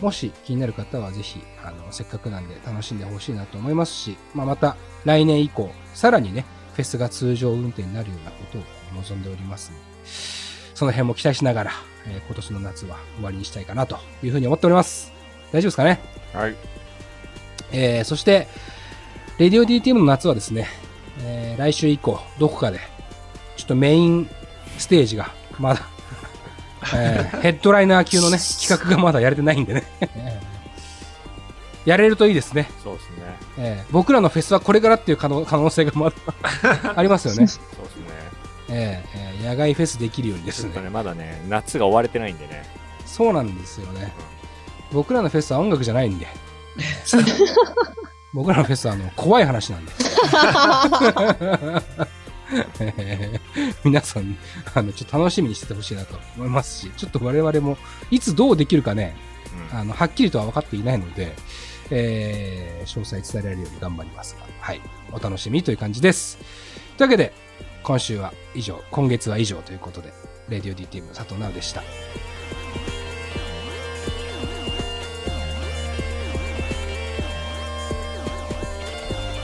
[0.00, 6.44] もし気になる方はぜひ、あの、せっかくなんで楽しんでほしいなと思いますし、まあ、また来年以降、さらにね、
[6.74, 8.62] フェスが通常運転になるようなことを
[9.02, 9.82] 望んでおりますので、
[10.74, 11.70] その辺も期待しながら、
[12.06, 15.12] えー今年の夏は終わりにしたいかなというふうに思っております。
[15.52, 16.00] 大丈夫ですかね？
[16.32, 16.54] はい。
[17.72, 18.48] えーそして、
[19.38, 20.66] レディオ DTM の夏はですね、
[21.22, 22.78] えー来週以降、どこかで、
[23.56, 24.30] ちょっとメイン
[24.78, 25.80] ステージが、まだ、
[26.94, 29.84] えーヘッドライナー級のね、企画がまだやれてないんでね。
[31.86, 32.70] やれるといいですね。
[32.84, 33.16] そうですね。
[33.58, 36.16] えー僕らのフェスはこれからっていう可能可能性がまだ
[36.96, 37.46] ありますよね。
[37.46, 38.04] そうですね。
[38.68, 40.80] えーえー野外フェスできるようにですね。
[40.80, 42.64] ね、まだね、夏が終われてないんでね。
[43.06, 44.12] そうなんですよね。
[44.92, 46.26] 僕らのフェスは音楽じゃないんで。
[48.34, 49.92] 僕らのフェスはあの怖い話なんで。
[52.80, 54.36] え ー皆さん、
[54.74, 57.78] あの、ちょっと楽しみにしててほしいなと思いますし、ちょっと我々も、
[58.10, 59.16] いつどうできるかね、
[59.72, 61.32] うんあの、はっきりとは分かっていないので、
[61.90, 64.80] えー詳細伝えられるように頑張りますが、はい。
[65.12, 66.38] お楽しみという感じです。
[66.96, 67.32] というわけで、
[67.82, 70.12] 今週は以上、今月は以上ということで、
[70.48, 71.82] レディオ DTM 佐藤直でした。